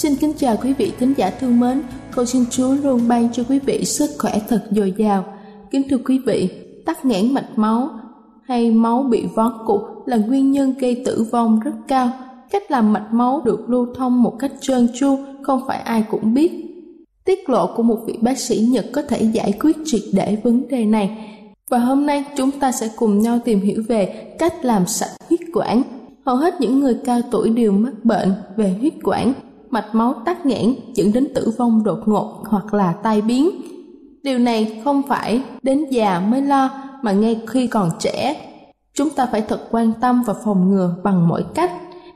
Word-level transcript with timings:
Xin 0.00 0.16
kính 0.16 0.32
chào 0.36 0.56
quý 0.62 0.72
vị 0.72 0.92
thính 0.98 1.14
giả 1.16 1.30
thương 1.30 1.60
mến, 1.60 1.82
cầu 2.14 2.24
xin 2.24 2.44
Chúa 2.50 2.74
luôn 2.82 3.08
ban 3.08 3.32
cho 3.32 3.42
quý 3.48 3.58
vị 3.58 3.84
sức 3.84 4.10
khỏe 4.18 4.40
thật 4.48 4.64
dồi 4.70 4.94
dào. 4.96 5.24
Kính 5.70 5.82
thưa 5.90 5.96
quý 6.04 6.20
vị, 6.26 6.48
tắc 6.86 7.04
nghẽn 7.04 7.34
mạch 7.34 7.48
máu 7.56 7.88
hay 8.42 8.70
máu 8.70 9.02
bị 9.02 9.26
vón 9.34 9.52
cục 9.66 9.80
là 10.06 10.16
nguyên 10.16 10.52
nhân 10.52 10.74
gây 10.78 11.02
tử 11.04 11.26
vong 11.30 11.60
rất 11.60 11.70
cao. 11.88 12.10
Cách 12.50 12.70
làm 12.70 12.92
mạch 12.92 13.08
máu 13.12 13.42
được 13.44 13.68
lưu 13.68 13.86
thông 13.94 14.22
một 14.22 14.36
cách 14.38 14.52
trơn 14.60 14.88
tru 14.94 15.18
không 15.42 15.60
phải 15.66 15.78
ai 15.78 16.04
cũng 16.10 16.34
biết. 16.34 16.52
Tiết 17.24 17.48
lộ 17.48 17.66
của 17.76 17.82
một 17.82 17.98
vị 18.06 18.18
bác 18.22 18.38
sĩ 18.38 18.58
Nhật 18.58 18.86
có 18.92 19.02
thể 19.02 19.22
giải 19.22 19.52
quyết 19.60 19.76
triệt 19.84 20.02
để 20.12 20.36
vấn 20.42 20.68
đề 20.68 20.84
này. 20.84 21.36
Và 21.70 21.78
hôm 21.78 22.06
nay 22.06 22.24
chúng 22.36 22.50
ta 22.50 22.72
sẽ 22.72 22.90
cùng 22.96 23.18
nhau 23.18 23.38
tìm 23.44 23.60
hiểu 23.60 23.82
về 23.88 24.34
cách 24.38 24.64
làm 24.64 24.86
sạch 24.86 25.10
huyết 25.28 25.40
quản. 25.52 25.82
Hầu 26.26 26.36
hết 26.36 26.60
những 26.60 26.80
người 26.80 26.96
cao 27.04 27.20
tuổi 27.30 27.50
đều 27.50 27.72
mắc 27.72 28.04
bệnh 28.04 28.32
về 28.56 28.74
huyết 28.80 28.94
quản 29.02 29.32
mạch 29.70 29.94
máu 29.94 30.14
tắc 30.24 30.46
nghẽn 30.46 30.74
dẫn 30.94 31.12
đến 31.12 31.28
tử 31.34 31.52
vong 31.58 31.84
đột 31.84 31.98
ngột 32.06 32.42
hoặc 32.46 32.74
là 32.74 32.92
tai 32.92 33.22
biến. 33.22 33.50
Điều 34.22 34.38
này 34.38 34.80
không 34.84 35.02
phải 35.08 35.42
đến 35.62 35.84
già 35.90 36.20
mới 36.20 36.42
lo 36.42 36.70
mà 37.02 37.12
ngay 37.12 37.40
khi 37.46 37.66
còn 37.66 37.90
trẻ. 37.98 38.46
Chúng 38.94 39.10
ta 39.10 39.26
phải 39.26 39.42
thật 39.42 39.68
quan 39.70 39.92
tâm 40.00 40.22
và 40.26 40.34
phòng 40.44 40.70
ngừa 40.70 40.94
bằng 41.04 41.28
mọi 41.28 41.44
cách. 41.54 41.72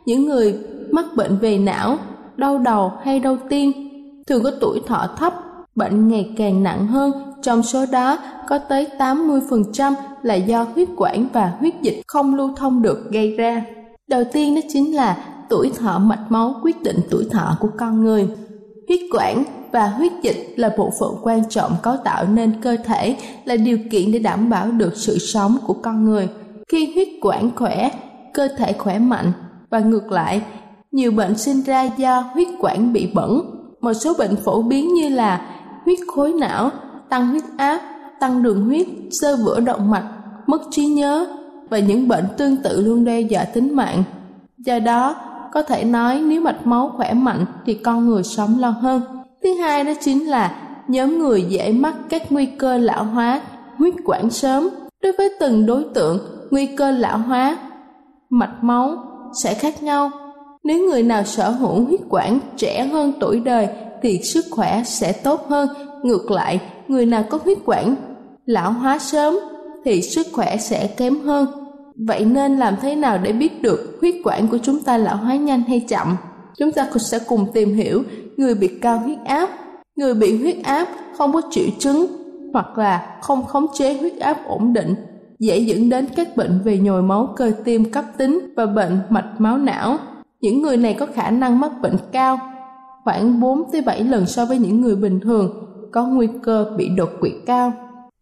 Những 0.07 0.27
người 0.27 0.59
mắc 0.91 1.05
bệnh 1.17 1.39
về 1.39 1.59
não, 1.59 1.97
đau 2.37 2.59
đầu 2.59 2.93
hay 3.03 3.21
đau 3.21 3.37
tim 3.49 3.73
thường 4.27 4.43
có 4.43 4.51
tuổi 4.61 4.81
thọ 4.87 5.07
thấp, 5.17 5.35
bệnh 5.75 6.09
ngày 6.09 6.31
càng 6.37 6.63
nặng 6.63 6.87
hơn, 6.87 7.13
trong 7.43 7.63
số 7.63 7.87
đó 7.93 8.19
có 8.49 8.59
tới 8.59 8.87
80% 8.99 9.95
là 10.23 10.35
do 10.35 10.67
huyết 10.75 10.89
quản 10.97 11.27
và 11.33 11.53
huyết 11.61 11.75
dịch 11.83 12.03
không 12.07 12.35
lưu 12.35 12.51
thông 12.57 12.83
được 12.83 13.11
gây 13.11 13.37
ra. 13.37 13.65
Đầu 14.09 14.25
tiên 14.33 14.55
đó 14.55 14.61
chính 14.69 14.97
là 14.97 15.34
tuổi 15.49 15.73
thọ 15.79 15.99
mạch 15.99 16.27
máu 16.29 16.55
quyết 16.63 16.83
định 16.83 17.01
tuổi 17.11 17.27
thọ 17.31 17.57
của 17.61 17.69
con 17.79 18.05
người. 18.05 18.29
Huyết 18.89 19.01
quản 19.13 19.45
và 19.73 19.89
huyết 19.89 20.13
dịch 20.23 20.55
là 20.57 20.71
bộ 20.79 20.93
phận 21.01 21.11
quan 21.23 21.49
trọng 21.49 21.73
cấu 21.83 21.97
tạo 21.97 22.25
nên 22.27 22.61
cơ 22.63 22.77
thể 22.85 23.17
là 23.45 23.57
điều 23.57 23.79
kiện 23.91 24.13
để 24.13 24.19
đảm 24.19 24.51
bảo 24.51 24.71
được 24.71 24.97
sự 24.97 25.19
sống 25.19 25.57
của 25.67 25.75
con 25.75 26.05
người. 26.05 26.29
Khi 26.69 26.93
huyết 26.95 27.09
quản 27.23 27.51
khỏe, 27.57 27.91
cơ 28.35 28.49
thể 28.57 28.73
khỏe 28.73 28.99
mạnh 28.99 29.33
và 29.71 29.81
ngược 29.81 30.13
lại, 30.13 30.43
nhiều 30.93 31.13
bệnh 31.13 31.39
sinh 31.39 31.63
ra 31.63 31.83
do 31.83 32.21
huyết 32.21 32.49
quản 32.61 32.93
bị 32.93 33.11
bẩn. 33.15 33.41
Một 33.81 33.93
số 33.93 34.15
bệnh 34.19 34.37
phổ 34.37 34.63
biến 34.63 34.95
như 34.95 35.09
là 35.09 35.47
huyết 35.85 35.99
khối 36.15 36.33
não, 36.33 36.71
tăng 37.09 37.29
huyết 37.29 37.45
áp, 37.57 37.81
tăng 38.21 38.43
đường 38.43 38.65
huyết, 38.65 38.87
sơ 39.11 39.37
vữa 39.37 39.61
động 39.61 39.91
mạch, 39.91 40.11
mất 40.47 40.63
trí 40.71 40.87
nhớ 40.87 41.27
và 41.71 41.79
những 41.79 42.09
bệnh 42.09 42.25
tương 42.37 42.57
tự 42.57 42.83
luôn 42.83 43.05
đe 43.05 43.21
dọa 43.21 43.45
tính 43.45 43.77
mạng. 43.77 44.03
Do 44.59 44.79
đó, 44.79 45.17
có 45.55 45.63
thể 45.63 45.85
nói 45.85 46.21
nếu 46.25 46.41
mạch 46.41 46.67
máu 46.67 46.93
khỏe 46.97 47.15
mạnh 47.15 47.45
thì 47.67 47.75
con 47.75 48.07
người 48.07 48.23
sống 48.23 48.59
lâu 48.59 48.73
hơn. 48.73 49.03
Thứ 49.43 49.55
hai 49.55 49.85
đó 49.85 49.93
chính 50.01 50.31
là 50.31 50.57
nhóm 50.89 51.19
người 51.19 51.43
dễ 51.43 51.73
mắc 51.73 51.95
các 52.09 52.33
nguy 52.33 52.47
cơ 52.47 52.77
lão 52.77 53.05
hóa 53.05 53.41
huyết 53.77 53.95
quản 54.05 54.31
sớm. 54.31 54.69
Đối 55.03 55.13
với 55.13 55.31
từng 55.41 55.67
đối 55.67 55.85
tượng, 55.95 56.19
nguy 56.51 56.67
cơ 56.67 56.91
lão 56.91 57.19
hóa 57.19 57.59
mạch 58.31 58.65
máu 58.65 58.97
sẽ 59.43 59.55
khác 59.55 59.83
nhau. 59.83 60.11
Nếu 60.65 60.89
người 60.89 61.03
nào 61.03 61.25
sở 61.25 61.51
hữu 61.51 61.85
huyết 61.85 62.01
quản 62.09 62.39
trẻ 62.57 62.87
hơn 62.87 63.13
tuổi 63.21 63.41
đời 63.41 63.69
thì 64.03 64.23
sức 64.23 64.45
khỏe 64.51 64.83
sẽ 64.85 65.13
tốt 65.13 65.47
hơn. 65.49 65.69
Ngược 66.03 66.31
lại, 66.31 66.61
người 66.89 67.07
nào 67.07 67.25
có 67.31 67.39
huyết 67.45 67.59
quản 67.65 67.97
lão 68.47 68.73
hóa 68.73 68.99
sớm 68.99 69.37
thì 69.85 70.03
sức 70.03 70.27
khỏe 70.33 70.57
sẽ 70.57 70.87
kém 70.87 71.21
hơn 71.21 71.64
Vậy 71.97 72.25
nên 72.25 72.57
làm 72.57 72.75
thế 72.83 72.95
nào 72.95 73.19
để 73.23 73.33
biết 73.33 73.63
được 73.63 73.99
huyết 74.01 74.15
quản 74.25 74.49
của 74.49 74.59
chúng 74.59 74.81
ta 74.81 74.99
lão 74.99 75.17
hóa 75.17 75.37
nhanh 75.37 75.63
hay 75.63 75.81
chậm? 75.89 76.17
Chúng 76.59 76.73
ta 76.73 76.89
sẽ 76.97 77.19
cùng 77.29 77.47
tìm 77.53 77.75
hiểu 77.75 78.03
người 78.37 78.55
bị 78.55 78.69
cao 78.69 78.99
huyết 78.99 79.19
áp, 79.25 79.51
người 79.97 80.15
bị 80.15 80.39
huyết 80.39 80.57
áp 80.63 80.89
không 81.17 81.33
có 81.33 81.41
triệu 81.51 81.67
chứng 81.79 82.07
hoặc 82.53 82.79
là 82.79 83.19
không 83.23 83.45
khống 83.45 83.67
chế 83.75 83.99
huyết 83.99 84.19
áp 84.19 84.37
ổn 84.47 84.73
định 84.73 84.95
dễ 85.39 85.59
dẫn 85.59 85.91
đến 85.91 86.07
các 86.17 86.37
bệnh 86.37 86.61
về 86.65 86.79
nhồi 86.79 87.03
máu 87.03 87.35
cơ 87.37 87.53
tim 87.65 87.93
cấp 87.93 88.05
tính 88.19 88.39
và 88.57 88.67
bệnh 88.67 88.99
mạch 89.09 89.35
máu 89.39 89.59
não. 89.59 89.97
Những 90.41 90.63
người 90.63 90.77
này 90.77 90.95
có 90.95 91.07
khả 91.15 91.31
năng 91.31 91.61
mắc 91.61 91.73
bệnh 91.83 91.97
cao, 92.13 92.39
khoảng 93.05 93.41
4 93.41 93.63
tới 93.73 93.81
7 93.81 94.05
lần 94.05 94.27
so 94.27 94.45
với 94.45 94.59
những 94.59 94.81
người 94.81 94.97
bình 94.97 95.21
thường, 95.21 95.67
có 95.93 96.07
nguy 96.07 96.29
cơ 96.43 96.75
bị 96.77 96.89
đột 96.97 97.11
quỵ 97.21 97.31
cao. 97.47 97.73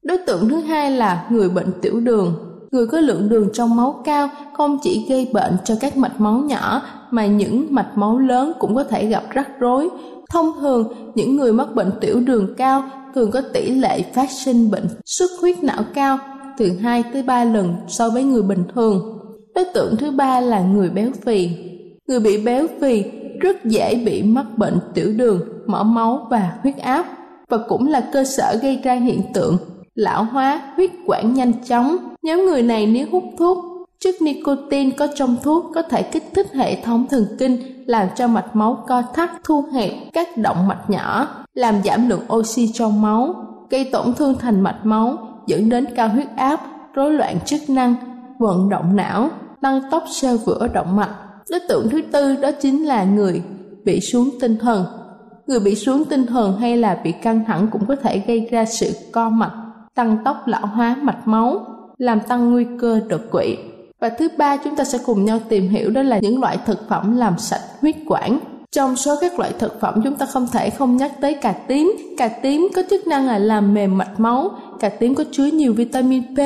Đối 0.02 0.18
tượng 0.18 0.48
thứ 0.48 0.60
hai 0.60 0.90
là 0.90 1.26
người 1.30 1.48
bệnh 1.48 1.72
tiểu 1.82 2.00
đường 2.00 2.51
Người 2.72 2.86
có 2.86 3.00
lượng 3.00 3.28
đường 3.28 3.48
trong 3.52 3.76
máu 3.76 4.02
cao 4.04 4.30
không 4.52 4.78
chỉ 4.82 5.06
gây 5.08 5.30
bệnh 5.32 5.56
cho 5.64 5.74
các 5.80 5.96
mạch 5.96 6.20
máu 6.20 6.38
nhỏ 6.38 6.82
mà 7.10 7.26
những 7.26 7.66
mạch 7.70 7.90
máu 7.94 8.18
lớn 8.18 8.52
cũng 8.58 8.74
có 8.74 8.84
thể 8.84 9.06
gặp 9.06 9.22
rắc 9.30 9.48
rối. 9.58 9.88
Thông 10.30 10.52
thường, 10.60 10.92
những 11.14 11.36
người 11.36 11.52
mắc 11.52 11.74
bệnh 11.74 11.90
tiểu 12.00 12.20
đường 12.20 12.54
cao 12.56 12.84
thường 13.14 13.30
có 13.30 13.40
tỷ 13.52 13.70
lệ 13.70 14.02
phát 14.02 14.30
sinh 14.30 14.70
bệnh 14.70 14.86
xuất 15.04 15.30
huyết 15.40 15.62
não 15.62 15.82
cao 15.94 16.18
từ 16.58 16.70
2 16.80 17.02
tới 17.12 17.22
3 17.22 17.44
lần 17.44 17.74
so 17.88 18.10
với 18.10 18.24
người 18.24 18.42
bình 18.42 18.64
thường. 18.74 19.18
Đối 19.54 19.64
tượng 19.74 19.96
thứ 19.96 20.10
ba 20.10 20.40
là 20.40 20.60
người 20.60 20.90
béo 20.90 21.10
phì. 21.24 21.48
Người 22.08 22.20
bị 22.20 22.44
béo 22.44 22.66
phì 22.80 23.04
rất 23.40 23.64
dễ 23.64 23.94
bị 23.94 24.22
mắc 24.22 24.46
bệnh 24.56 24.78
tiểu 24.94 25.12
đường, 25.16 25.40
mỡ 25.66 25.82
máu 25.82 26.26
và 26.30 26.52
huyết 26.62 26.76
áp 26.76 27.06
và 27.48 27.58
cũng 27.68 27.88
là 27.88 28.08
cơ 28.12 28.24
sở 28.24 28.58
gây 28.62 28.80
ra 28.84 28.94
hiện 28.94 29.22
tượng 29.34 29.56
lão 29.94 30.24
hóa 30.24 30.72
huyết 30.76 30.90
quản 31.06 31.34
nhanh 31.34 31.52
chóng. 31.68 31.96
Nhóm 32.22 32.46
người 32.46 32.62
này 32.62 32.86
nếu 32.86 33.06
hút 33.12 33.24
thuốc, 33.38 33.58
chất 34.00 34.14
nicotine 34.20 34.90
có 34.90 35.08
trong 35.14 35.36
thuốc 35.42 35.64
có 35.74 35.82
thể 35.82 36.02
kích 36.02 36.24
thích 36.34 36.52
hệ 36.52 36.82
thống 36.84 37.06
thần 37.10 37.26
kinh, 37.38 37.84
làm 37.86 38.08
cho 38.16 38.26
mạch 38.26 38.56
máu 38.56 38.84
co 38.88 39.02
thắt, 39.14 39.30
thu 39.44 39.64
hẹp 39.72 39.90
các 40.12 40.36
động 40.36 40.68
mạch 40.68 40.90
nhỏ, 40.90 41.28
làm 41.54 41.74
giảm 41.84 42.08
lượng 42.08 42.22
oxy 42.32 42.70
trong 42.74 43.02
máu, 43.02 43.34
gây 43.70 43.88
tổn 43.92 44.14
thương 44.14 44.34
thành 44.38 44.60
mạch 44.60 44.80
máu, 44.84 45.18
dẫn 45.46 45.68
đến 45.68 45.86
cao 45.96 46.08
huyết 46.08 46.26
áp, 46.36 46.60
rối 46.94 47.12
loạn 47.12 47.40
chức 47.44 47.70
năng, 47.70 47.94
vận 48.38 48.68
động 48.68 48.96
não, 48.96 49.30
tăng 49.60 49.80
tốc 49.90 50.04
sơ 50.10 50.36
vữa 50.36 50.68
động 50.74 50.96
mạch. 50.96 51.14
Đối 51.50 51.60
tượng 51.68 51.88
thứ 51.88 52.02
tư 52.12 52.36
đó 52.36 52.50
chính 52.60 52.86
là 52.86 53.04
người 53.04 53.42
bị 53.84 54.00
xuống 54.00 54.28
tinh 54.40 54.56
thần. 54.60 54.84
Người 55.46 55.60
bị 55.60 55.74
xuống 55.74 56.04
tinh 56.04 56.26
thần 56.26 56.56
hay 56.56 56.76
là 56.76 57.00
bị 57.04 57.12
căng 57.12 57.44
thẳng 57.46 57.68
cũng 57.72 57.86
có 57.88 57.96
thể 57.96 58.22
gây 58.26 58.48
ra 58.50 58.64
sự 58.64 58.90
co 59.12 59.30
mạch, 59.30 59.52
tăng 59.94 60.18
tốc 60.24 60.36
lão 60.46 60.66
hóa 60.66 60.96
mạch 61.02 61.28
máu, 61.28 61.66
làm 62.02 62.20
tăng 62.20 62.50
nguy 62.50 62.66
cơ 62.80 63.00
đột 63.08 63.20
quỵ. 63.30 63.56
Và 64.00 64.08
thứ 64.08 64.28
ba 64.38 64.56
chúng 64.56 64.76
ta 64.76 64.84
sẽ 64.84 64.98
cùng 65.06 65.24
nhau 65.24 65.38
tìm 65.48 65.68
hiểu 65.68 65.90
đó 65.90 66.02
là 66.02 66.18
những 66.18 66.40
loại 66.40 66.58
thực 66.66 66.88
phẩm 66.88 67.16
làm 67.16 67.38
sạch 67.38 67.60
huyết 67.80 67.96
quản. 68.06 68.38
Trong 68.72 68.96
số 68.96 69.16
các 69.20 69.38
loại 69.38 69.52
thực 69.58 69.80
phẩm 69.80 70.00
chúng 70.04 70.14
ta 70.14 70.26
không 70.26 70.46
thể 70.52 70.70
không 70.70 70.96
nhắc 70.96 71.12
tới 71.20 71.34
cà 71.34 71.52
tím. 71.52 71.92
Cà 72.18 72.28
tím 72.28 72.68
có 72.74 72.82
chức 72.90 73.06
năng 73.06 73.26
là 73.26 73.38
làm 73.38 73.74
mềm 73.74 73.98
mạch 73.98 74.20
máu. 74.20 74.50
Cà 74.80 74.88
tím 74.88 75.14
có 75.14 75.24
chứa 75.30 75.44
nhiều 75.44 75.74
vitamin 75.74 76.22
P, 76.22 76.38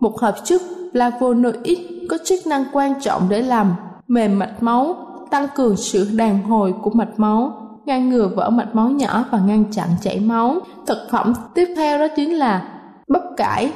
một 0.00 0.20
hợp 0.20 0.34
chất 0.44 0.62
flavonoid 0.92 1.76
có 2.10 2.18
chức 2.24 2.46
năng 2.46 2.64
quan 2.72 3.00
trọng 3.00 3.28
để 3.28 3.42
làm 3.42 3.74
mềm 4.08 4.38
mạch 4.38 4.62
máu, 4.62 4.96
tăng 5.30 5.46
cường 5.54 5.76
sự 5.76 6.08
đàn 6.16 6.42
hồi 6.42 6.74
của 6.82 6.90
mạch 6.90 7.20
máu, 7.20 7.52
ngăn 7.84 8.10
ngừa 8.10 8.28
vỡ 8.36 8.50
mạch 8.50 8.74
máu 8.74 8.90
nhỏ 8.90 9.24
và 9.30 9.40
ngăn 9.46 9.64
chặn 9.72 9.88
chảy 10.02 10.20
máu. 10.20 10.56
Thực 10.86 10.98
phẩm 11.10 11.34
tiếp 11.54 11.68
theo 11.76 11.98
đó 11.98 12.06
chính 12.16 12.34
là 12.34 12.68
bắp 13.08 13.22
cải, 13.36 13.72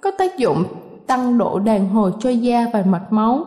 có 0.00 0.10
tác 0.18 0.38
dụng 0.38 0.64
tăng 1.08 1.38
độ 1.38 1.58
đàn 1.58 1.88
hồi 1.88 2.12
cho 2.20 2.30
da 2.30 2.66
và 2.72 2.82
mạch 2.86 3.12
máu. 3.12 3.44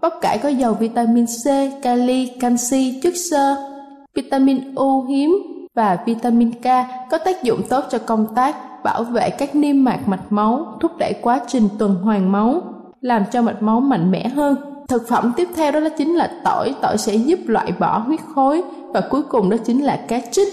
Bắp 0.00 0.12
cải 0.20 0.38
có 0.38 0.48
giàu 0.48 0.74
vitamin 0.74 1.26
C, 1.26 1.46
kali, 1.82 2.26
canxi, 2.40 3.00
chất 3.02 3.12
xơ, 3.30 3.56
vitamin 4.14 4.74
U 4.74 5.02
hiếm 5.02 5.30
và 5.74 5.98
vitamin 6.06 6.52
K 6.52 6.64
có 7.10 7.18
tác 7.18 7.42
dụng 7.42 7.60
tốt 7.68 7.84
cho 7.90 7.98
công 7.98 8.26
tác 8.34 8.56
bảo 8.84 9.04
vệ 9.04 9.30
các 9.30 9.54
niêm 9.54 9.84
mạc 9.84 10.08
mạch 10.08 10.32
máu, 10.32 10.66
thúc 10.80 10.92
đẩy 10.98 11.14
quá 11.22 11.40
trình 11.46 11.68
tuần 11.78 11.94
hoàn 11.94 12.32
máu, 12.32 12.62
làm 13.00 13.24
cho 13.32 13.42
mạch 13.42 13.62
máu 13.62 13.80
mạnh 13.80 14.10
mẽ 14.10 14.28
hơn. 14.28 14.56
Thực 14.88 15.08
phẩm 15.08 15.32
tiếp 15.36 15.48
theo 15.56 15.72
đó, 15.72 15.80
đó 15.80 15.88
chính 15.98 16.14
là 16.14 16.30
tỏi, 16.44 16.74
tỏi 16.80 16.98
sẽ 16.98 17.14
giúp 17.14 17.38
loại 17.46 17.72
bỏ 17.78 17.98
huyết 17.98 18.20
khối 18.34 18.62
và 18.94 19.00
cuối 19.10 19.22
cùng 19.22 19.50
đó 19.50 19.56
chính 19.64 19.84
là 19.84 19.96
cá 20.08 20.20
trích, 20.30 20.48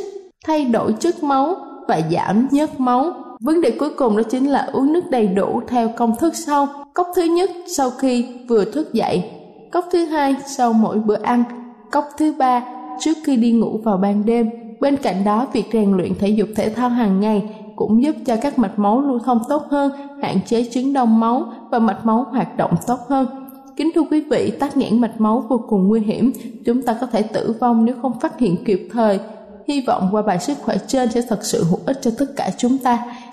thay 0.46 0.66
đổi 0.66 0.94
chất 1.00 1.24
máu 1.24 1.56
và 1.88 2.02
giảm 2.12 2.48
nhớt 2.52 2.80
máu. 2.80 3.14
Vấn 3.40 3.62
đề 3.62 3.72
cuối 3.72 3.90
cùng 3.98 4.18
đó 4.18 4.24
chính 4.24 4.50
là 4.50 4.70
uống 4.72 4.94
nước 4.94 5.10
đầy 5.10 5.28
đủ 5.28 5.62
theo 5.68 5.90
công 5.98 6.16
thức 6.16 6.36
sau. 6.36 6.68
Cốc 6.94 7.08
thứ 7.16 7.24
nhất 7.24 7.50
sau 7.68 7.90
khi 7.90 8.26
vừa 8.48 8.66
thức 8.66 8.94
dậy, 8.94 9.24
cốc 9.72 9.86
thứ 9.92 10.06
hai 10.06 10.36
sau 10.46 10.74
mỗi 10.74 11.00
bữa 11.00 11.22
ăn, 11.24 11.44
cốc 11.92 12.10
thứ 12.18 12.34
ba 12.38 12.64
trước 13.00 13.14
khi 13.24 13.36
đi 13.36 13.52
ngủ 13.52 13.80
vào 13.84 13.98
ban 13.98 14.26
đêm. 14.26 14.50
Bên 14.80 14.98
cạnh 14.98 15.24
đó, 15.24 15.48
việc 15.54 15.66
rèn 15.74 15.92
luyện 15.92 16.16
thể 16.20 16.30
dục 16.30 16.50
thể 16.56 16.70
thao 16.70 16.90
hàng 16.90 17.20
ngày 17.20 17.50
cũng 17.76 18.04
giúp 18.04 18.16
cho 18.26 18.36
các 18.36 18.60
mạch 18.60 18.80
máu 18.80 19.02
lưu 19.02 19.20
thông 19.20 19.40
tốt 19.50 19.64
hơn, 19.70 19.92
hạn 20.22 20.40
chế 20.46 20.64
chứng 20.64 20.94
đông 20.94 21.20
máu 21.20 21.54
và 21.72 21.80
mạch 21.80 22.06
máu 22.06 22.26
hoạt 22.32 22.58
động 22.58 22.72
tốt 22.88 23.00
hơn. 23.08 23.28
Kính 23.76 23.92
thưa 23.96 24.04
quý 24.12 24.22
vị, 24.22 24.52
tắc 24.60 24.78
nghẽn 24.78 25.02
mạch 25.02 25.22
máu 25.22 25.46
vô 25.50 25.62
cùng 25.70 25.88
nguy 25.88 26.00
hiểm, 26.00 26.32
chúng 26.66 26.82
ta 26.82 26.98
có 27.02 27.08
thể 27.08 27.22
tử 27.22 27.56
vong 27.60 27.86
nếu 27.86 27.96
không 28.02 28.20
phát 28.20 28.40
hiện 28.40 28.64
kịp 28.66 28.90
thời. 28.92 29.20
Hy 29.68 29.84
vọng 29.88 30.10
qua 30.12 30.22
bài 30.22 30.40
sức 30.40 30.58
khỏe 30.62 30.78
trên 30.88 31.12
sẽ 31.12 31.22
thật 31.30 31.40
sự 31.44 31.64
hữu 31.64 31.80
ích 31.86 31.98
cho 32.02 32.12
tất 32.18 32.26
cả 32.36 32.50
chúng 32.58 32.78
ta. 32.78 33.04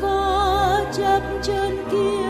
và 0.00 0.84
chập 0.92 1.22
chân 1.42 1.76
kia 1.90 2.27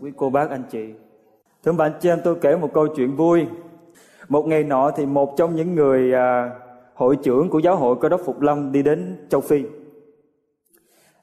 quý 0.00 0.10
cô 0.16 0.30
bác 0.30 0.50
anh 0.50 0.62
chị. 0.70 0.94
Thưa 1.64 1.72
bạn 1.72 1.92
chị 2.00 2.08
em 2.08 2.18
tôi 2.24 2.36
kể 2.40 2.56
một 2.56 2.72
câu 2.74 2.86
chuyện 2.96 3.16
vui. 3.16 3.46
Một 4.28 4.46
ngày 4.46 4.64
nọ 4.64 4.90
thì 4.90 5.06
một 5.06 5.36
trong 5.36 5.56
những 5.56 5.74
người 5.74 6.14
à, 6.14 6.50
hội 6.94 7.16
trưởng 7.16 7.50
của 7.50 7.58
giáo 7.58 7.76
hội 7.76 7.96
Cơ 8.00 8.08
đốc 8.08 8.20
Phục 8.24 8.40
Lâm 8.40 8.72
đi 8.72 8.82
đến 8.82 9.26
châu 9.28 9.40
Phi. 9.40 9.64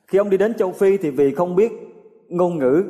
Khi 0.08 0.18
ông 0.18 0.30
đi 0.30 0.38
đến 0.38 0.54
châu 0.54 0.72
Phi 0.72 0.98
thì 0.98 1.10
vì 1.10 1.34
không 1.36 1.56
biết 1.56 1.72
ngôn 2.30 2.58
ngữ 2.58 2.84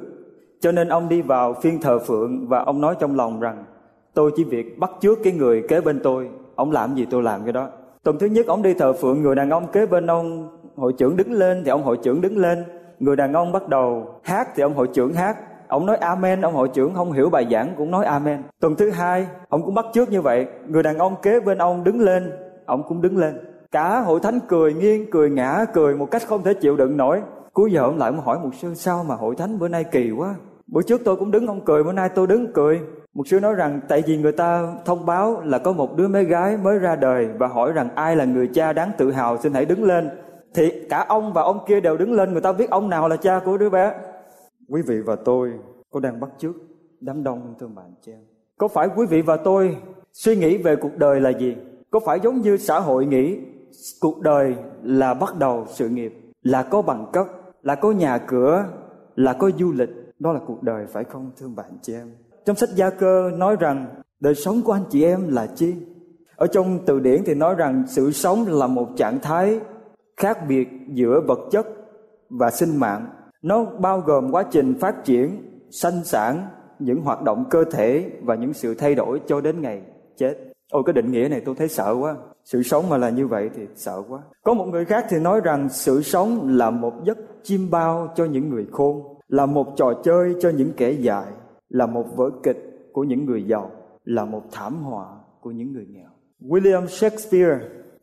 cho 0.60 0.72
nên 0.72 0.88
ông 0.88 1.10
đi 1.10 1.22
vào 1.22 1.54
phiên 1.54 1.82
thờ 1.82 2.00
phượng 2.00 2.48
và 2.48 2.60
ông 2.60 2.82
nói 2.82 2.96
trong 3.00 3.16
lòng 3.16 3.40
rằng 3.40 3.66
tôi 4.14 4.32
chỉ 4.36 4.44
việc 4.44 4.80
bắt 4.80 4.92
chước 5.02 5.20
cái 5.24 5.34
người 5.34 5.64
kế 5.68 5.82
bên 5.82 6.00
tôi, 6.04 6.30
ông 6.56 6.72
làm 6.72 6.96
gì 6.96 7.06
tôi 7.10 7.24
làm 7.24 7.44
cái 7.44 7.54
đó. 7.54 7.70
Tuần 8.04 8.20
thứ 8.20 8.28
nhất 8.28 8.48
ông 8.48 8.62
đi 8.62 8.74
thờ 8.74 8.94
phượng 8.94 9.22
người 9.22 9.36
đàn 9.36 9.50
ông 9.50 9.72
kế 9.72 9.86
bên 9.86 10.08
ông 10.08 10.58
hội 10.76 10.94
trưởng 10.98 11.18
đứng 11.18 11.32
lên 11.32 11.64
thì 11.64 11.72
ông 11.72 11.84
hội 11.84 11.98
trưởng 12.04 12.22
đứng 12.22 12.38
lên 12.38 12.64
người 13.00 13.16
đàn 13.16 13.34
ông 13.34 13.52
bắt 13.52 13.68
đầu 13.68 14.16
hát 14.24 14.48
thì 14.56 14.64
ông 14.64 14.74
hội 14.74 14.88
trưởng 14.94 15.14
hát 15.14 15.38
ông 15.70 15.86
nói 15.86 15.98
amen, 15.98 16.42
ông 16.42 16.54
hội 16.54 16.70
trưởng 16.74 16.94
không 16.94 17.12
hiểu 17.12 17.30
bài 17.30 17.48
giảng 17.52 17.74
cũng 17.78 17.92
nói 17.92 18.06
amen. 18.06 18.44
Tuần 18.60 18.76
thứ 18.76 18.90
hai, 18.90 19.28
ông 19.50 19.66
cũng 19.66 19.74
bắt 19.74 19.86
trước 19.94 20.12
như 20.12 20.22
vậy. 20.22 20.48
Người 20.68 20.84
đàn 20.84 20.98
ông 20.98 21.16
kế 21.22 21.40
bên 21.40 21.58
ông 21.58 21.84
đứng 21.84 22.02
lên, 22.02 22.32
ông 22.66 22.84
cũng 22.88 23.02
đứng 23.02 23.18
lên. 23.18 23.38
Cả 23.72 24.00
hội 24.00 24.20
thánh 24.20 24.40
cười 24.48 24.74
nghiêng, 24.74 25.12
cười 25.12 25.30
ngã, 25.30 25.66
cười 25.74 25.96
một 25.96 26.12
cách 26.12 26.22
không 26.28 26.44
thể 26.44 26.54
chịu 26.54 26.78
đựng 26.78 26.98
nổi. 26.98 27.22
Cuối 27.54 27.72
giờ 27.72 27.82
ông 27.82 27.98
lại 27.98 28.10
ông 28.10 28.20
hỏi 28.20 28.40
một 28.40 28.50
sư, 28.56 28.74
sao 28.76 29.04
mà 29.04 29.16
hội 29.16 29.36
thánh 29.36 29.60
bữa 29.60 29.68
nay 29.68 29.84
kỳ 29.84 30.12
quá? 30.12 30.36
Bữa 30.68 30.82
trước 30.82 31.02
tôi 31.06 31.16
cũng 31.16 31.32
đứng, 31.32 31.48
ông 31.48 31.62
cười, 31.66 31.84
bữa 31.84 31.92
nay 31.92 32.10
tôi 32.16 32.28
đứng 32.28 32.54
cười. 32.54 32.80
Một 33.14 33.28
sư 33.28 33.40
nói 33.40 33.54
rằng, 33.54 33.82
tại 33.88 34.04
vì 34.08 34.18
người 34.18 34.32
ta 34.32 34.74
thông 34.86 35.06
báo 35.06 35.42
là 35.46 35.58
có 35.58 35.72
một 35.72 35.98
đứa 35.98 36.08
bé 36.08 36.24
gái 36.24 36.58
mới 36.58 36.80
ra 36.80 36.96
đời 36.96 37.28
và 37.38 37.48
hỏi 37.48 37.72
rằng 37.72 37.90
ai 37.96 38.16
là 38.16 38.26
người 38.26 38.50
cha 38.54 38.74
đáng 38.74 38.92
tự 38.98 39.12
hào, 39.12 39.38
xin 39.38 39.54
hãy 39.54 39.66
đứng 39.66 39.84
lên. 39.84 40.10
Thì 40.54 40.88
cả 40.90 41.06
ông 41.08 41.34
và 41.34 41.42
ông 41.42 41.60
kia 41.68 41.80
đều 41.80 41.98
đứng 41.98 42.14
lên, 42.14 42.32
người 42.32 42.42
ta 42.42 42.52
biết 42.52 42.70
ông 42.70 42.90
nào 42.90 43.08
là 43.08 43.16
cha 43.16 43.40
của 43.46 43.58
đứa 43.58 43.70
bé 43.70 43.94
quý 44.70 44.82
vị 44.82 45.02
và 45.02 45.16
tôi 45.16 45.52
có 45.90 46.00
đang 46.00 46.20
bắt 46.20 46.30
chước 46.38 46.56
đám 47.02 47.24
đông, 47.24 47.56
thương 47.60 47.76
bạn 47.76 47.94
chị 48.02 48.12
em. 48.12 48.22
Có 48.58 48.68
phải 48.68 48.90
quý 48.96 49.06
vị 49.06 49.22
và 49.22 49.38
tôi 49.38 49.78
suy 50.14 50.36
nghĩ 50.36 50.58
về 50.58 50.76
cuộc 50.76 50.98
đời 50.98 51.22
là 51.22 51.30
gì? 51.30 51.56
Có 51.92 52.00
phải 52.00 52.20
giống 52.20 52.42
như 52.42 52.58
xã 52.58 52.80
hội 52.80 53.06
nghĩ, 53.06 53.40
cuộc 54.00 54.22
đời 54.22 54.56
là 54.84 55.14
bắt 55.14 55.38
đầu 55.40 55.66
sự 55.70 55.90
nghiệp? 55.90 56.14
Là 56.42 56.64
có 56.64 56.82
bằng 56.82 57.10
cấp, 57.14 57.28
là 57.64 57.76
có 57.76 57.92
nhà 57.92 58.18
cửa, 58.18 58.66
là 59.16 59.34
có 59.34 59.52
du 59.60 59.72
lịch. 59.72 59.90
Đó 60.20 60.34
là 60.34 60.40
cuộc 60.48 60.64
đời, 60.64 60.86
phải 60.86 61.04
không, 61.04 61.32
thương 61.38 61.56
bạn 61.56 61.72
chị 61.82 61.94
em? 61.94 62.12
Trong 62.46 62.56
sách 62.56 62.70
gia 62.76 62.90
cơ 62.90 63.32
nói 63.38 63.56
rằng, 63.60 64.02
đời 64.20 64.36
sống 64.36 64.62
của 64.62 64.72
anh 64.72 64.84
chị 64.90 65.04
em 65.04 65.28
là 65.28 65.48
chi? 65.56 65.76
Ở 66.36 66.48
trong 66.48 66.80
từ 66.86 67.00
điển 67.00 67.22
thì 67.26 67.34
nói 67.34 67.56
rằng, 67.56 67.84
sự 67.88 68.12
sống 68.12 68.46
là 68.48 68.68
một 68.68 68.88
trạng 68.98 69.20
thái 69.20 69.60
khác 70.18 70.38
biệt 70.48 70.68
giữa 70.88 71.22
vật 71.28 71.40
chất 71.52 71.68
và 72.30 72.52
sinh 72.52 72.78
mạng 72.78 73.08
nó 73.42 73.66
bao 73.66 74.00
gồm 74.00 74.32
quá 74.32 74.44
trình 74.52 74.74
phát 74.80 75.04
triển, 75.04 75.44
sanh 75.72 76.04
sản, 76.04 76.48
những 76.80 77.02
hoạt 77.02 77.22
động 77.22 77.46
cơ 77.50 77.64
thể 77.72 78.12
và 78.24 78.36
những 78.36 78.54
sự 78.54 78.74
thay 78.74 78.96
đổi 78.96 79.22
cho 79.28 79.42
đến 79.42 79.62
ngày 79.62 79.82
chết. 80.18 80.36
Ôi, 80.72 80.84
cái 80.86 80.94
định 80.94 81.12
nghĩa 81.12 81.28
này 81.30 81.42
tôi 81.46 81.56
thấy 81.56 81.68
sợ 81.68 81.96
quá. 82.00 82.16
Sự 82.46 82.64
sống 82.64 82.90
mà 82.90 82.98
là 82.98 83.10
như 83.10 83.28
vậy 83.28 83.50
thì 83.56 83.62
sợ 83.76 84.02
quá. 84.10 84.20
Có 84.44 84.54
một 84.54 84.66
người 84.66 84.86
khác 84.86 85.06
thì 85.10 85.20
nói 85.20 85.42
rằng 85.44 85.70
sự 85.70 86.02
sống 86.02 86.48
là 86.58 86.70
một 86.70 86.94
giấc 87.04 87.18
chim 87.44 87.70
bao 87.72 88.14
cho 88.16 88.26
những 88.26 88.50
người 88.50 88.68
khôn, 88.72 89.18
là 89.28 89.46
một 89.46 89.68
trò 89.76 89.94
chơi 90.04 90.36
cho 90.40 90.50
những 90.50 90.72
kẻ 90.78 90.92
dại, 90.92 91.26
là 91.70 91.86
một 91.86 92.06
vở 92.16 92.30
kịch 92.44 92.90
của 92.94 93.04
những 93.04 93.26
người 93.26 93.44
giàu, 93.44 93.72
là 94.04 94.26
một 94.26 94.44
thảm 94.52 94.84
họa 94.84 95.06
của 95.42 95.52
những 95.52 95.74
người 95.74 95.86
nghèo. 95.90 96.10
William 96.42 96.88
shakespeare, 96.88 97.60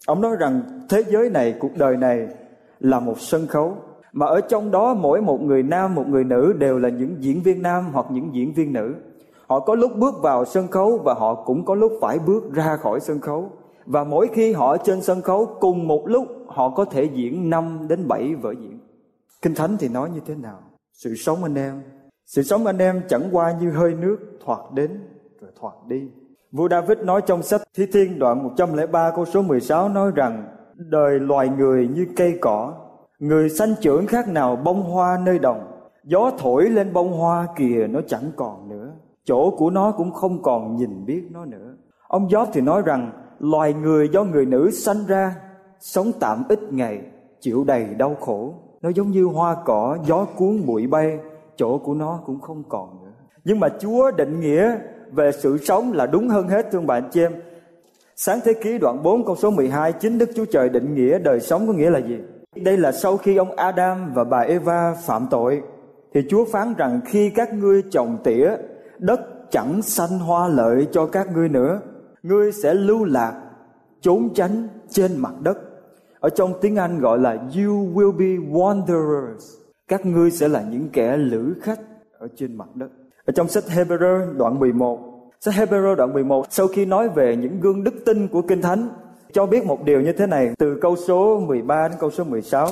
ông 0.07 0.21
nói 0.21 0.37
rằng 0.41 0.63
thế 0.89 1.03
giới 1.09 1.31
này, 1.31 1.55
cuộc 1.61 1.77
đời 1.79 1.97
này 1.97 2.29
là 2.81 3.01
một 3.01 3.21
sân 3.21 3.47
khấu 3.47 3.77
mà 4.17 4.27
ở 4.27 4.41
trong 4.41 4.71
đó 4.71 4.95
mỗi 4.95 5.21
một 5.21 5.43
người 5.43 5.63
nam 5.63 5.95
một 5.95 6.09
người 6.09 6.25
nữ 6.25 6.53
đều 6.53 6.79
là 6.79 6.89
những 6.89 7.17
diễn 7.21 7.43
viên 7.43 7.63
nam 7.63 7.85
hoặc 7.93 8.07
những 8.11 8.35
diễn 8.35 8.53
viên 8.53 8.73
nữ 8.73 8.95
họ 9.47 9.61
có 9.61 9.75
lúc 9.75 9.93
bước 9.97 10.15
vào 10.23 10.45
sân 10.45 10.69
khấu 10.69 11.01
và 11.05 11.15
họ 11.15 11.35
cũng 11.35 11.65
có 11.65 11.75
lúc 11.75 11.93
phải 12.01 12.19
bước 12.19 12.53
ra 12.53 12.77
khỏi 12.77 13.01
sân 13.01 13.21
khấu 13.21 13.51
và 13.87 14.05
mỗi 14.05 14.29
khi 14.33 14.53
họ 14.53 14.77
trên 14.77 15.03
sân 15.03 15.23
khấu 15.23 15.57
cùng 15.61 15.89
một 15.89 16.09
lúc 16.09 16.27
họ 16.47 16.71
có 16.71 16.85
thể 16.85 17.05
diễn 17.05 17.51
5 17.51 17.87
đến 17.89 18.09
7 18.09 18.35
vở 18.35 18.55
diễn. 18.61 18.79
Kinh 19.43 19.55
Thánh 19.55 19.77
thì 19.79 19.89
nói 19.89 20.11
như 20.15 20.21
thế 20.27 20.35
nào? 20.35 20.59
Sự 20.93 21.15
sống 21.15 21.43
anh 21.43 21.55
em, 21.55 21.83
sự 22.27 22.43
sống 22.43 22.67
anh 22.67 22.79
em 22.79 23.03
chẳng 23.09 23.29
qua 23.33 23.55
như 23.61 23.71
hơi 23.71 23.95
nước 23.95 24.19
thoạt 24.45 24.61
đến 24.75 24.91
rồi 25.41 25.51
thoạt 25.61 25.75
đi. 25.87 26.03
Vua 26.53 26.69
David 26.69 26.99
nói 26.99 27.23
trong 27.27 27.43
sách 27.43 27.63
Thi 27.77 27.87
Thiên 27.93 28.19
đoạn 28.19 28.43
103 28.43 29.11
câu 29.17 29.25
số 29.25 29.43
16 29.43 29.89
nói 29.89 30.11
rằng 30.15 30.45
Đời 30.75 31.21
loài 31.21 31.49
người 31.49 31.89
như 31.89 32.07
cây 32.17 32.39
cỏ, 32.41 32.75
người 33.19 33.49
sanh 33.49 33.75
trưởng 33.81 34.07
khác 34.07 34.29
nào 34.29 34.57
bông 34.57 34.83
hoa 34.83 35.19
nơi 35.25 35.39
đồng. 35.39 35.73
Gió 36.05 36.31
thổi 36.39 36.71
lên 36.71 36.93
bông 36.93 37.13
hoa 37.13 37.47
kìa 37.57 37.87
nó 37.91 38.01
chẳng 38.07 38.31
còn 38.37 38.69
nữa, 38.69 38.93
chỗ 39.25 39.51
của 39.51 39.71
nó 39.71 39.91
cũng 39.91 40.13
không 40.13 40.43
còn 40.43 40.77
nhìn 40.77 41.07
biết 41.07 41.23
nó 41.31 41.45
nữa. 41.45 41.77
Ông 42.09 42.31
Gióp 42.31 42.49
thì 42.53 42.61
nói 42.61 42.83
rằng 42.85 43.13
loài 43.39 43.75
người 43.75 44.09
do 44.09 44.25
người 44.25 44.47
nữ 44.47 44.71
sanh 44.71 45.07
ra, 45.09 45.35
sống 45.81 46.13
tạm 46.21 46.45
ít 46.49 46.73
ngày, 46.73 47.01
chịu 47.41 47.65
đầy 47.65 47.85
đau 47.85 48.15
khổ. 48.21 48.55
Nó 48.83 48.89
giống 48.95 49.11
như 49.11 49.25
hoa 49.25 49.57
cỏ, 49.65 49.99
gió 50.07 50.25
cuốn 50.37 50.67
bụi 50.67 50.87
bay, 50.87 51.19
chỗ 51.57 51.79
của 51.79 51.95
nó 51.95 52.21
cũng 52.27 52.41
không 52.41 52.63
còn 52.69 53.05
nữa. 53.05 53.13
Nhưng 53.45 53.61
mà 53.61 53.69
Chúa 53.81 54.11
định 54.11 54.41
nghĩa 54.41 54.79
về 55.13 55.33
sự 55.33 55.59
sống 55.59 55.93
là 55.93 56.07
đúng 56.07 56.29
hơn 56.29 56.49
hết 56.49 56.71
thương 56.71 56.87
bạn 56.87 57.09
chị 57.13 57.21
em. 57.21 57.33
Sáng 58.17 58.39
thế 58.45 58.53
ký 58.63 58.79
đoạn 58.79 59.03
4 59.03 59.25
câu 59.25 59.37
số 59.37 59.51
12 59.51 59.93
chính 59.93 60.19
Đức 60.19 60.31
Chúa 60.35 60.45
Trời 60.45 60.69
định 60.69 60.95
nghĩa 60.95 61.19
đời 61.19 61.41
sống 61.41 61.67
có 61.67 61.73
nghĩa 61.73 61.91
là 61.91 61.99
gì? 61.99 62.19
Đây 62.65 62.77
là 62.77 62.93
sau 62.93 63.17
khi 63.17 63.37
ông 63.37 63.57
Adam 63.57 64.13
và 64.15 64.25
bà 64.25 64.39
Eva 64.39 64.95
phạm 64.95 65.27
tội, 65.31 65.63
thì 66.15 66.21
Chúa 66.31 66.45
phán 66.45 66.75
rằng 66.75 67.01
khi 67.05 67.31
các 67.31 67.55
ngươi 67.55 67.83
trồng 67.91 68.19
tỉa, 68.25 68.51
đất 68.99 69.21
chẳng 69.51 69.83
xanh 69.83 70.19
hoa 70.19 70.49
lợi 70.49 70.87
cho 70.93 71.07
các 71.07 71.33
ngươi 71.33 71.49
nữa, 71.49 71.81
ngươi 72.23 72.53
sẽ 72.53 72.75
lưu 72.75 73.05
lạc, 73.05 73.43
trốn 74.01 74.29
tránh 74.35 74.69
trên 74.91 75.17
mặt 75.17 75.33
đất. 75.41 75.59
Ở 76.21 76.29
trong 76.29 76.53
tiếng 76.61 76.77
Anh 76.77 77.01
gọi 77.01 77.19
là, 77.19 77.33
you 77.33 77.93
will 77.95 78.13
be 78.13 78.51
wanderers. 78.53 79.39
Các 79.89 80.07
ngươi 80.07 80.31
sẽ 80.31 80.49
là 80.49 80.63
những 80.71 80.89
kẻ 80.93 81.17
lữ 81.17 81.55
khách 81.63 81.81
ở 82.19 82.29
trên 82.37 82.57
mặt 82.57 82.69
đất. 82.75 82.89
Ở 83.25 83.33
trong 83.33 83.49
sách 83.49 83.65
Hebrew 83.69 84.37
đoạn 84.37 84.59
11 84.59 85.17
Sách 85.41 85.55
Hebrew 85.55 85.95
đoạn 85.95 86.13
11 86.13 86.47
sau 86.51 86.67
khi 86.69 86.87
nói 86.87 87.09
về 87.09 87.37
những 87.37 87.61
gương 87.61 87.85
đức 87.85 87.95
tin 88.07 88.29
của 88.29 88.43
Kinh 88.43 88.63
Thánh 88.63 88.89
cho 89.33 89.47
biết 89.47 89.67
một 89.67 89.85
điều 89.85 90.01
như 90.01 90.13
thế 90.13 90.27
này, 90.27 90.55
từ 90.59 90.79
câu 90.83 90.97
số 90.97 91.41
13 91.41 91.89
đến 91.89 91.97
câu 92.01 92.11
số 92.11 92.25
16. 92.25 92.69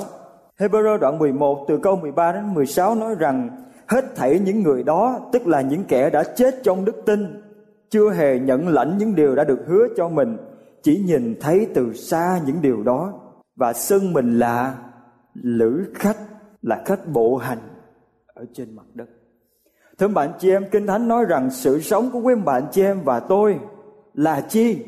Hebrew 0.59 0.97
đoạn 0.97 1.19
11 1.19 1.65
từ 1.67 1.77
câu 1.77 1.95
13 1.95 2.31
đến 2.31 2.53
16 2.53 2.95
nói 2.95 3.15
rằng, 3.19 3.49
hết 3.87 4.15
thảy 4.15 4.39
những 4.39 4.63
người 4.63 4.83
đó, 4.83 5.19
tức 5.33 5.47
là 5.47 5.61
những 5.61 5.83
kẻ 5.83 6.09
đã 6.09 6.23
chết 6.23 6.55
trong 6.63 6.85
đức 6.85 7.05
tin, 7.05 7.41
chưa 7.89 8.09
hề 8.09 8.39
nhận 8.39 8.67
lãnh 8.67 8.97
những 8.97 9.15
điều 9.15 9.35
đã 9.35 9.43
được 9.43 9.59
hứa 9.67 9.87
cho 9.97 10.09
mình, 10.09 10.37
chỉ 10.83 11.03
nhìn 11.05 11.35
thấy 11.41 11.67
từ 11.73 11.93
xa 11.93 12.39
những 12.45 12.61
điều 12.61 12.83
đó, 12.83 13.13
và 13.55 13.73
xưng 13.73 14.13
mình 14.13 14.39
là 14.39 14.75
lữ 15.33 15.85
khách, 15.93 16.17
là 16.61 16.81
khách 16.85 17.07
bộ 17.07 17.35
hành 17.35 17.59
ở 18.33 18.45
trên 18.53 18.75
mặt 18.75 18.85
đất 18.93 19.05
thưa 19.97 20.07
bạn 20.07 20.31
chị 20.39 20.49
em, 20.49 20.65
kinh 20.71 20.87
thánh 20.87 21.07
nói 21.07 21.25
rằng 21.25 21.49
sự 21.51 21.81
sống 21.81 22.09
của 22.13 22.19
quý 22.19 22.35
bạn 22.35 22.63
chị 22.71 22.83
em 22.83 23.01
và 23.03 23.19
tôi 23.19 23.59
là 24.13 24.41
chi 24.41 24.85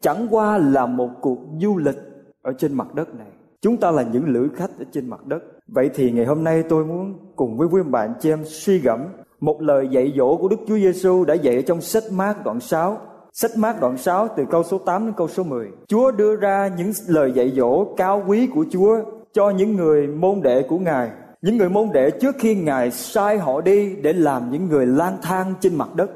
chẳng 0.00 0.26
qua 0.30 0.58
là 0.58 0.86
một 0.86 1.08
cuộc 1.20 1.38
du 1.60 1.76
lịch 1.76 1.98
ở 2.42 2.52
trên 2.58 2.74
mặt 2.74 2.94
đất 2.94 3.14
này. 3.14 3.28
Chúng 3.60 3.76
ta 3.76 3.90
là 3.90 4.02
những 4.02 4.28
lữ 4.28 4.48
khách 4.56 4.70
ở 4.78 4.84
trên 4.92 5.10
mặt 5.10 5.26
đất. 5.26 5.42
Vậy 5.68 5.90
thì 5.94 6.10
ngày 6.10 6.24
hôm 6.24 6.44
nay 6.44 6.62
tôi 6.68 6.84
muốn 6.84 7.14
cùng 7.36 7.56
với 7.56 7.68
quý 7.68 7.82
bạn 7.82 8.14
chị 8.20 8.30
em 8.30 8.44
suy 8.44 8.78
gẫm 8.78 9.00
một 9.40 9.62
lời 9.62 9.88
dạy 9.90 10.12
dỗ 10.16 10.36
của 10.36 10.48
Đức 10.48 10.60
Chúa 10.68 10.76
Giêsu 10.76 11.24
đã 11.24 11.34
dạy 11.34 11.56
ở 11.56 11.62
trong 11.62 11.80
sách 11.80 12.02
Mát 12.12 12.44
đoạn 12.44 12.60
6 12.60 12.98
Sách 13.32 13.50
Mát 13.56 13.80
đoạn 13.80 13.98
6 13.98 14.28
từ 14.36 14.44
câu 14.50 14.62
số 14.62 14.78
8 14.78 15.06
đến 15.06 15.14
câu 15.16 15.28
số 15.28 15.42
10 15.42 15.68
Chúa 15.88 16.10
đưa 16.10 16.36
ra 16.36 16.70
những 16.76 16.92
lời 17.06 17.32
dạy 17.34 17.52
dỗ 17.56 17.94
cao 17.96 18.24
quý 18.26 18.46
của 18.46 18.64
Chúa 18.70 18.96
cho 19.32 19.50
những 19.50 19.76
người 19.76 20.06
môn 20.06 20.40
đệ 20.42 20.62
của 20.62 20.78
Ngài. 20.78 21.10
Những 21.42 21.56
người 21.56 21.68
môn 21.68 21.88
đệ 21.92 22.10
trước 22.10 22.36
khi 22.38 22.54
Ngài 22.54 22.90
sai 22.90 23.38
họ 23.38 23.60
đi 23.60 23.96
để 24.02 24.12
làm 24.12 24.50
những 24.50 24.68
người 24.68 24.86
lang 24.86 25.16
thang 25.22 25.54
trên 25.60 25.76
mặt 25.76 25.94
đất 25.94 26.10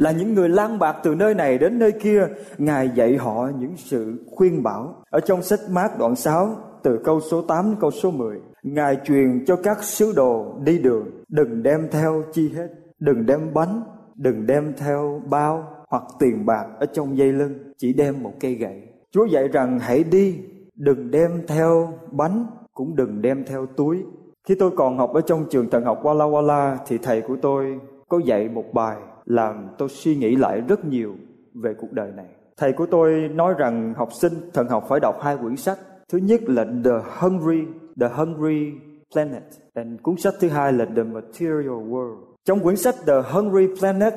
là 0.00 0.10
những 0.10 0.34
người 0.34 0.48
lang 0.48 0.78
bạc 0.78 0.96
từ 1.02 1.14
nơi 1.14 1.34
này 1.34 1.58
đến 1.58 1.78
nơi 1.78 1.92
kia. 1.92 2.26
Ngài 2.58 2.90
dạy 2.94 3.16
họ 3.16 3.48
những 3.58 3.74
sự 3.76 4.24
khuyên 4.30 4.62
bảo. 4.62 4.94
Ở 5.10 5.20
trong 5.20 5.42
sách 5.42 5.60
mát 5.70 5.98
đoạn 5.98 6.16
6 6.16 6.56
từ 6.82 7.00
câu 7.04 7.20
số 7.20 7.42
8 7.42 7.64
đến 7.64 7.76
câu 7.80 7.90
số 7.90 8.10
10 8.10 8.40
Ngài 8.62 8.96
truyền 9.04 9.44
cho 9.46 9.56
các 9.56 9.82
sứ 9.82 10.12
đồ 10.16 10.58
đi 10.64 10.78
đường, 10.78 11.10
đừng 11.28 11.62
đem 11.62 11.88
theo 11.90 12.22
chi 12.32 12.48
hết, 12.56 12.68
đừng 12.98 13.26
đem 13.26 13.54
bánh, 13.54 13.82
đừng 14.14 14.46
đem 14.46 14.72
theo 14.76 15.22
bao 15.30 15.64
hoặc 15.88 16.02
tiền 16.18 16.46
bạc 16.46 16.66
ở 16.78 16.86
trong 16.86 17.16
dây 17.16 17.32
lưng, 17.32 17.54
chỉ 17.78 17.92
đem 17.92 18.22
một 18.22 18.32
cây 18.40 18.54
gậy. 18.54 18.82
Chúa 19.10 19.24
dạy 19.24 19.48
rằng, 19.48 19.78
hãy 19.78 20.04
đi, 20.04 20.38
đừng 20.74 21.10
đem 21.10 21.30
theo 21.48 21.92
bánh, 22.10 22.46
cũng 22.74 22.96
đừng 22.96 23.22
đem 23.22 23.44
theo 23.44 23.66
túi. 23.66 24.04
Khi 24.48 24.54
tôi 24.54 24.70
còn 24.76 24.98
học 24.98 25.12
ở 25.14 25.20
trong 25.20 25.44
trường 25.50 25.70
thần 25.70 25.84
học 25.84 26.02
Walla 26.02 26.30
Walla, 26.30 26.76
thì 26.86 26.98
thầy 26.98 27.20
của 27.20 27.36
tôi 27.42 27.80
có 28.08 28.20
dạy 28.24 28.48
một 28.48 28.64
bài 28.72 28.96
làm 29.30 29.68
tôi 29.78 29.88
suy 29.88 30.16
nghĩ 30.16 30.36
lại 30.36 30.60
rất 30.68 30.84
nhiều 30.84 31.14
về 31.54 31.74
cuộc 31.80 31.92
đời 31.92 32.12
này. 32.16 32.26
Thầy 32.56 32.72
của 32.72 32.86
tôi 32.86 33.30
nói 33.34 33.54
rằng 33.58 33.94
học 33.96 34.08
sinh 34.12 34.32
thần 34.52 34.68
học 34.68 34.84
phải 34.88 35.00
đọc 35.00 35.16
hai 35.22 35.36
quyển 35.36 35.56
sách. 35.56 35.78
Thứ 36.12 36.18
nhất 36.18 36.40
là 36.46 36.64
The 36.84 36.90
Hungry, 37.20 37.64
The 38.00 38.08
Hungry 38.08 38.72
Planet. 39.12 39.42
và 39.74 39.84
cuốn 40.02 40.16
sách 40.16 40.34
thứ 40.40 40.48
hai 40.48 40.72
là 40.72 40.84
The 40.84 41.02
Material 41.02 41.68
World. 41.68 42.16
Trong 42.44 42.60
quyển 42.60 42.76
sách 42.76 42.94
The 43.06 43.22
Hungry 43.32 43.66
Planet 43.80 44.14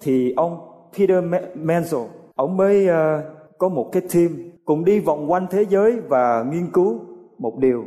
thì 0.00 0.32
ông 0.36 0.58
Peter 0.98 1.24
Menzel, 1.54 2.06
ông 2.34 2.56
mới 2.56 2.88
uh, 2.88 2.94
có 3.58 3.68
một 3.68 3.88
cái 3.92 4.02
team 4.14 4.28
cùng 4.64 4.84
đi 4.84 5.00
vòng 5.00 5.30
quanh 5.30 5.46
thế 5.50 5.64
giới 5.64 6.00
và 6.00 6.44
nghiên 6.52 6.70
cứu 6.72 7.00
một 7.38 7.58
điều 7.58 7.84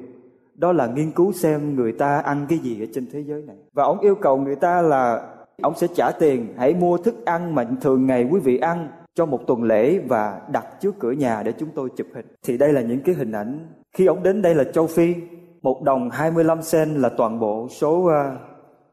đó 0.55 0.71
là 0.71 0.87
nghiên 0.87 1.11
cứu 1.11 1.31
xem 1.31 1.75
người 1.75 1.91
ta 1.91 2.19
ăn 2.19 2.45
cái 2.49 2.57
gì 2.57 2.83
ở 2.83 2.85
trên 2.93 3.05
thế 3.11 3.23
giới 3.27 3.41
này 3.41 3.55
và 3.73 3.83
ông 3.83 3.99
yêu 3.99 4.15
cầu 4.15 4.37
người 4.37 4.55
ta 4.55 4.81
là 4.81 5.27
ông 5.61 5.73
sẽ 5.75 5.87
trả 5.95 6.11
tiền 6.11 6.53
hãy 6.57 6.73
mua 6.73 6.97
thức 6.97 7.25
ăn 7.25 7.55
mà 7.55 7.65
thường 7.81 8.05
ngày 8.05 8.27
quý 8.31 8.39
vị 8.39 8.57
ăn 8.57 8.87
cho 9.15 9.25
một 9.25 9.39
tuần 9.47 9.63
lễ 9.63 9.99
và 10.07 10.41
đặt 10.51 10.65
trước 10.79 10.95
cửa 10.99 11.11
nhà 11.11 11.43
để 11.43 11.51
chúng 11.51 11.69
tôi 11.75 11.89
chụp 11.95 12.07
hình. 12.15 12.25
Thì 12.43 12.57
đây 12.57 12.73
là 12.73 12.81
những 12.81 12.99
cái 13.05 13.15
hình 13.15 13.31
ảnh. 13.31 13.67
Khi 13.93 14.05
ông 14.05 14.23
đến 14.23 14.41
đây 14.41 14.55
là 14.55 14.63
châu 14.63 14.87
Phi 14.87 15.15
một 15.61 15.83
đồng 15.83 16.09
25 16.09 16.61
sen 16.61 16.93
là 16.93 17.09
toàn 17.17 17.39
bộ 17.39 17.67
số 17.69 17.91
uh, 17.91 18.11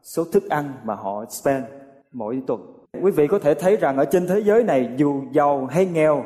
số 0.03 0.25
thức 0.25 0.49
ăn 0.49 0.73
mà 0.85 0.95
họ 0.95 1.25
spend 1.29 1.65
mỗi 2.13 2.43
tuần. 2.47 2.61
Quý 3.03 3.11
vị 3.11 3.27
có 3.27 3.39
thể 3.39 3.55
thấy 3.55 3.77
rằng 3.77 3.97
ở 3.97 4.05
trên 4.05 4.27
thế 4.27 4.41
giới 4.41 4.65
này 4.65 4.89
dù 4.97 5.23
giàu 5.33 5.67
hay 5.67 5.87
nghèo 5.87 6.25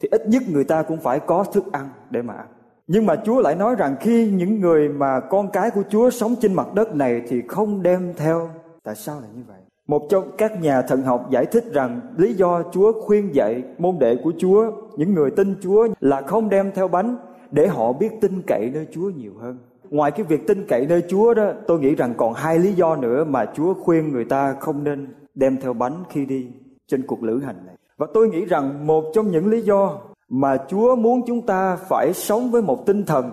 thì 0.00 0.08
ít 0.10 0.26
nhất 0.26 0.42
người 0.48 0.64
ta 0.64 0.82
cũng 0.82 1.00
phải 1.00 1.20
có 1.20 1.44
thức 1.44 1.72
ăn 1.72 1.88
để 2.10 2.22
mà 2.22 2.34
ăn. 2.34 2.46
Nhưng 2.86 3.06
mà 3.06 3.16
Chúa 3.24 3.40
lại 3.40 3.54
nói 3.54 3.74
rằng 3.74 3.96
khi 4.00 4.30
những 4.30 4.60
người 4.60 4.88
mà 4.88 5.20
con 5.20 5.50
cái 5.52 5.70
của 5.70 5.82
Chúa 5.88 6.10
sống 6.10 6.34
trên 6.40 6.54
mặt 6.54 6.74
đất 6.74 6.94
này 6.94 7.22
thì 7.28 7.42
không 7.48 7.82
đem 7.82 8.14
theo. 8.16 8.50
Tại 8.84 8.94
sao 8.94 9.20
lại 9.20 9.30
như 9.36 9.42
vậy? 9.48 9.60
Một 9.86 10.06
trong 10.10 10.30
các 10.38 10.62
nhà 10.62 10.82
thần 10.82 11.02
học 11.02 11.26
giải 11.30 11.46
thích 11.46 11.64
rằng 11.72 12.00
lý 12.16 12.34
do 12.34 12.62
Chúa 12.72 12.92
khuyên 13.00 13.34
dạy 13.34 13.62
môn 13.78 13.98
đệ 13.98 14.16
của 14.24 14.32
Chúa, 14.38 14.72
những 14.96 15.14
người 15.14 15.30
tin 15.30 15.54
Chúa 15.62 15.88
là 16.00 16.22
không 16.22 16.48
đem 16.48 16.70
theo 16.74 16.88
bánh 16.88 17.16
để 17.50 17.68
họ 17.68 17.92
biết 17.92 18.10
tin 18.20 18.42
cậy 18.46 18.70
nơi 18.74 18.86
Chúa 18.92 19.10
nhiều 19.10 19.32
hơn. 19.40 19.58
Ngoài 19.90 20.10
cái 20.10 20.26
việc 20.26 20.46
tin 20.46 20.66
cậy 20.68 20.86
nơi 20.86 21.02
Chúa 21.08 21.34
đó, 21.34 21.52
tôi 21.66 21.80
nghĩ 21.80 21.94
rằng 21.94 22.14
còn 22.16 22.32
hai 22.32 22.58
lý 22.58 22.72
do 22.72 22.96
nữa 22.96 23.24
mà 23.24 23.46
Chúa 23.54 23.74
khuyên 23.74 24.12
người 24.12 24.24
ta 24.24 24.56
không 24.60 24.84
nên 24.84 25.14
đem 25.34 25.56
theo 25.60 25.72
bánh 25.72 26.04
khi 26.10 26.26
đi 26.26 26.46
trên 26.86 27.06
cuộc 27.06 27.22
lữ 27.22 27.38
hành 27.38 27.66
này. 27.66 27.74
Và 27.96 28.06
tôi 28.14 28.28
nghĩ 28.28 28.44
rằng 28.44 28.86
một 28.86 29.04
trong 29.14 29.30
những 29.30 29.46
lý 29.46 29.62
do 29.62 29.98
mà 30.28 30.56
Chúa 30.68 30.96
muốn 30.96 31.22
chúng 31.26 31.46
ta 31.46 31.76
phải 31.76 32.12
sống 32.14 32.50
với 32.50 32.62
một 32.62 32.86
tinh 32.86 33.04
thần 33.04 33.32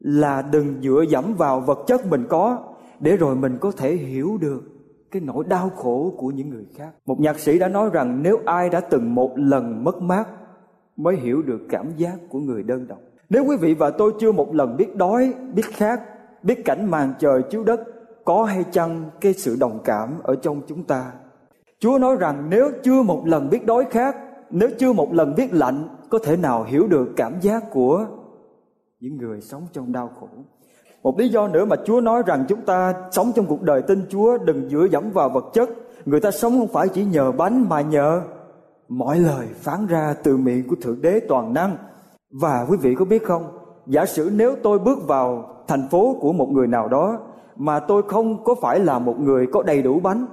là 0.00 0.42
đừng 0.42 0.74
dựa 0.82 1.04
dẫm 1.08 1.34
vào 1.34 1.60
vật 1.60 1.78
chất 1.86 2.06
mình 2.06 2.24
có 2.28 2.58
để 3.00 3.16
rồi 3.16 3.36
mình 3.36 3.58
có 3.60 3.70
thể 3.70 3.94
hiểu 3.94 4.38
được 4.40 4.75
cái 5.16 5.26
nỗi 5.26 5.44
đau 5.48 5.70
khổ 5.70 6.12
của 6.16 6.28
những 6.28 6.50
người 6.50 6.66
khác. 6.74 6.90
Một 7.06 7.20
nhạc 7.20 7.38
sĩ 7.38 7.58
đã 7.58 7.68
nói 7.68 7.90
rằng 7.92 8.22
nếu 8.22 8.38
ai 8.46 8.70
đã 8.70 8.80
từng 8.80 9.14
một 9.14 9.32
lần 9.36 9.84
mất 9.84 10.02
mát 10.02 10.28
mới 10.96 11.16
hiểu 11.16 11.42
được 11.42 11.60
cảm 11.68 11.92
giác 11.96 12.14
của 12.28 12.38
người 12.38 12.62
đơn 12.62 12.86
độc. 12.88 12.98
Nếu 13.28 13.44
quý 13.44 13.56
vị 13.56 13.74
và 13.74 13.90
tôi 13.90 14.12
chưa 14.20 14.32
một 14.32 14.54
lần 14.54 14.76
biết 14.76 14.96
đói, 14.96 15.34
biết 15.54 15.66
khát, 15.72 16.00
biết 16.42 16.64
cảnh 16.64 16.90
màn 16.90 17.14
trời 17.18 17.42
chiếu 17.50 17.64
đất, 17.64 17.80
có 18.24 18.44
hay 18.44 18.64
chăng 18.70 19.10
cái 19.20 19.32
sự 19.32 19.56
đồng 19.60 19.80
cảm 19.84 20.10
ở 20.22 20.36
trong 20.36 20.62
chúng 20.66 20.84
ta. 20.84 21.12
Chúa 21.78 21.98
nói 21.98 22.16
rằng 22.20 22.46
nếu 22.50 22.70
chưa 22.82 23.02
một 23.02 23.26
lần 23.26 23.50
biết 23.50 23.66
đói 23.66 23.84
khát, 23.90 24.16
nếu 24.50 24.68
chưa 24.78 24.92
một 24.92 25.12
lần 25.12 25.34
biết 25.34 25.54
lạnh 25.54 25.88
có 26.10 26.18
thể 26.24 26.36
nào 26.36 26.64
hiểu 26.64 26.88
được 26.88 27.08
cảm 27.16 27.40
giác 27.40 27.64
của 27.72 28.06
những 29.00 29.16
người 29.16 29.40
sống 29.40 29.62
trong 29.72 29.92
đau 29.92 30.10
khổ 30.20 30.28
một 31.06 31.18
lý 31.18 31.28
do 31.28 31.48
nữa 31.48 31.64
mà 31.64 31.76
chúa 31.84 32.00
nói 32.00 32.22
rằng 32.26 32.44
chúng 32.48 32.60
ta 32.60 32.94
sống 33.10 33.32
trong 33.34 33.46
cuộc 33.46 33.62
đời 33.62 33.82
tin 33.82 34.06
chúa, 34.08 34.38
đừng 34.38 34.68
dựa 34.68 34.86
dẫm 34.90 35.10
vào 35.10 35.28
vật 35.28 35.44
chất. 35.52 35.68
Người 36.06 36.20
ta 36.20 36.30
sống 36.30 36.58
không 36.58 36.68
phải 36.68 36.88
chỉ 36.88 37.04
nhờ 37.04 37.32
bánh 37.32 37.68
mà 37.68 37.80
nhờ 37.80 38.22
mọi 38.88 39.18
lời 39.18 39.46
phán 39.54 39.86
ra 39.86 40.14
từ 40.22 40.36
miệng 40.36 40.68
của 40.68 40.76
thượng 40.82 41.02
đế 41.02 41.20
toàn 41.28 41.54
năng. 41.54 41.76
Và 42.30 42.66
quý 42.68 42.76
vị 42.80 42.94
có 42.94 43.04
biết 43.04 43.24
không, 43.24 43.44
giả 43.86 44.06
sử 44.06 44.30
nếu 44.34 44.56
tôi 44.62 44.78
bước 44.78 44.98
vào 45.06 45.56
thành 45.68 45.88
phố 45.90 46.16
của 46.20 46.32
một 46.32 46.48
người 46.50 46.66
nào 46.66 46.88
đó 46.88 47.18
mà 47.56 47.80
tôi 47.80 48.02
không 48.08 48.44
có 48.44 48.54
phải 48.62 48.80
là 48.80 48.98
một 48.98 49.20
người 49.20 49.46
có 49.52 49.62
đầy 49.62 49.82
đủ 49.82 50.00
bánh, 50.00 50.26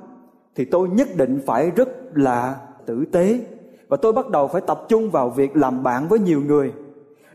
thì 0.55 0.65
tôi 0.65 0.89
nhất 0.89 1.07
định 1.15 1.39
phải 1.45 1.71
rất 1.71 1.89
là 2.13 2.55
tử 2.85 3.05
tế. 3.11 3.39
Và 3.87 3.97
tôi 3.97 4.13
bắt 4.13 4.29
đầu 4.29 4.47
phải 4.47 4.61
tập 4.61 4.85
trung 4.87 5.11
vào 5.11 5.29
việc 5.29 5.57
làm 5.57 5.83
bạn 5.83 6.07
với 6.07 6.19
nhiều 6.19 6.41
người. 6.41 6.73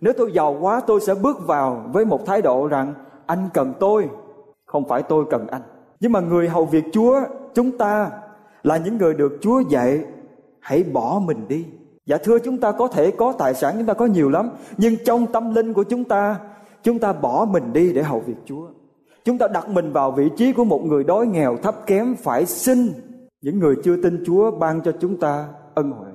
Nếu 0.01 0.13
tôi 0.19 0.33
giàu 0.33 0.57
quá, 0.61 0.81
tôi 0.87 1.01
sẽ 1.01 1.15
bước 1.15 1.47
vào 1.47 1.85
với 1.93 2.05
một 2.05 2.27
thái 2.27 2.43
độ 2.43 2.67
rằng 2.67 2.95
anh 3.29 3.49
cần 3.55 3.73
tôi, 3.81 4.09
không 4.67 4.89
phải 4.89 5.03
tôi 5.03 5.25
cần 5.31 5.47
anh. 5.47 5.63
Nhưng 6.01 6.13
mà 6.13 6.21
người 6.21 6.49
hầu 6.49 6.65
việc 6.65 6.85
chúa, 6.93 7.21
chúng 7.55 7.79
ta 7.79 8.11
là 8.63 8.77
những 8.77 8.99
người 8.99 9.15
được 9.15 9.39
chúa 9.41 9.61
dạy, 9.61 10.05
hãy 10.61 10.83
bỏ 10.83 11.21
mình 11.25 11.49
đi. 11.49 11.67
Dạ 12.07 12.17
thưa 12.25 12.39
chúng 12.39 12.59
ta 12.59 12.73
có 12.73 12.89
thể 12.89 13.11
có 13.11 13.33
tài 13.33 13.55
sản 13.55 13.75
chúng 13.77 13.87
ta 13.87 13.95
có 13.95 14.07
nhiều 14.07 14.31
lắm, 14.31 14.51
nhưng 14.77 14.95
trong 15.05 15.27
tâm 15.27 15.55
linh 15.55 15.73
của 15.73 15.83
chúng 15.83 16.05
ta 16.05 16.37
chúng 16.83 16.99
ta 16.99 17.13
bỏ 17.13 17.47
mình 17.51 17.73
đi 17.73 17.93
để 17.93 18.03
hầu 18.03 18.21
việc 18.21 18.37
chúa. 18.45 18.67
Chúng 19.25 19.39
ta 19.39 19.49
đặt 19.49 19.69
mình 19.69 19.93
vào 19.93 20.11
vị 20.11 20.31
trí 20.37 20.53
của 20.53 20.65
một 20.65 20.85
người 20.85 21.05
đói 21.05 21.27
nghèo 21.27 21.57
thấp 21.57 21.87
kém 21.87 22.15
phải 22.15 22.47
xin 22.47 22.93
những 23.43 23.59
người 23.59 23.77
chưa 23.85 23.97
tin 24.03 24.25
chúa 24.27 24.51
ban 24.51 24.81
cho 24.81 24.93
chúng 25.01 25.17
ta 25.17 25.49
ân 25.75 25.91
huệ 25.91 26.11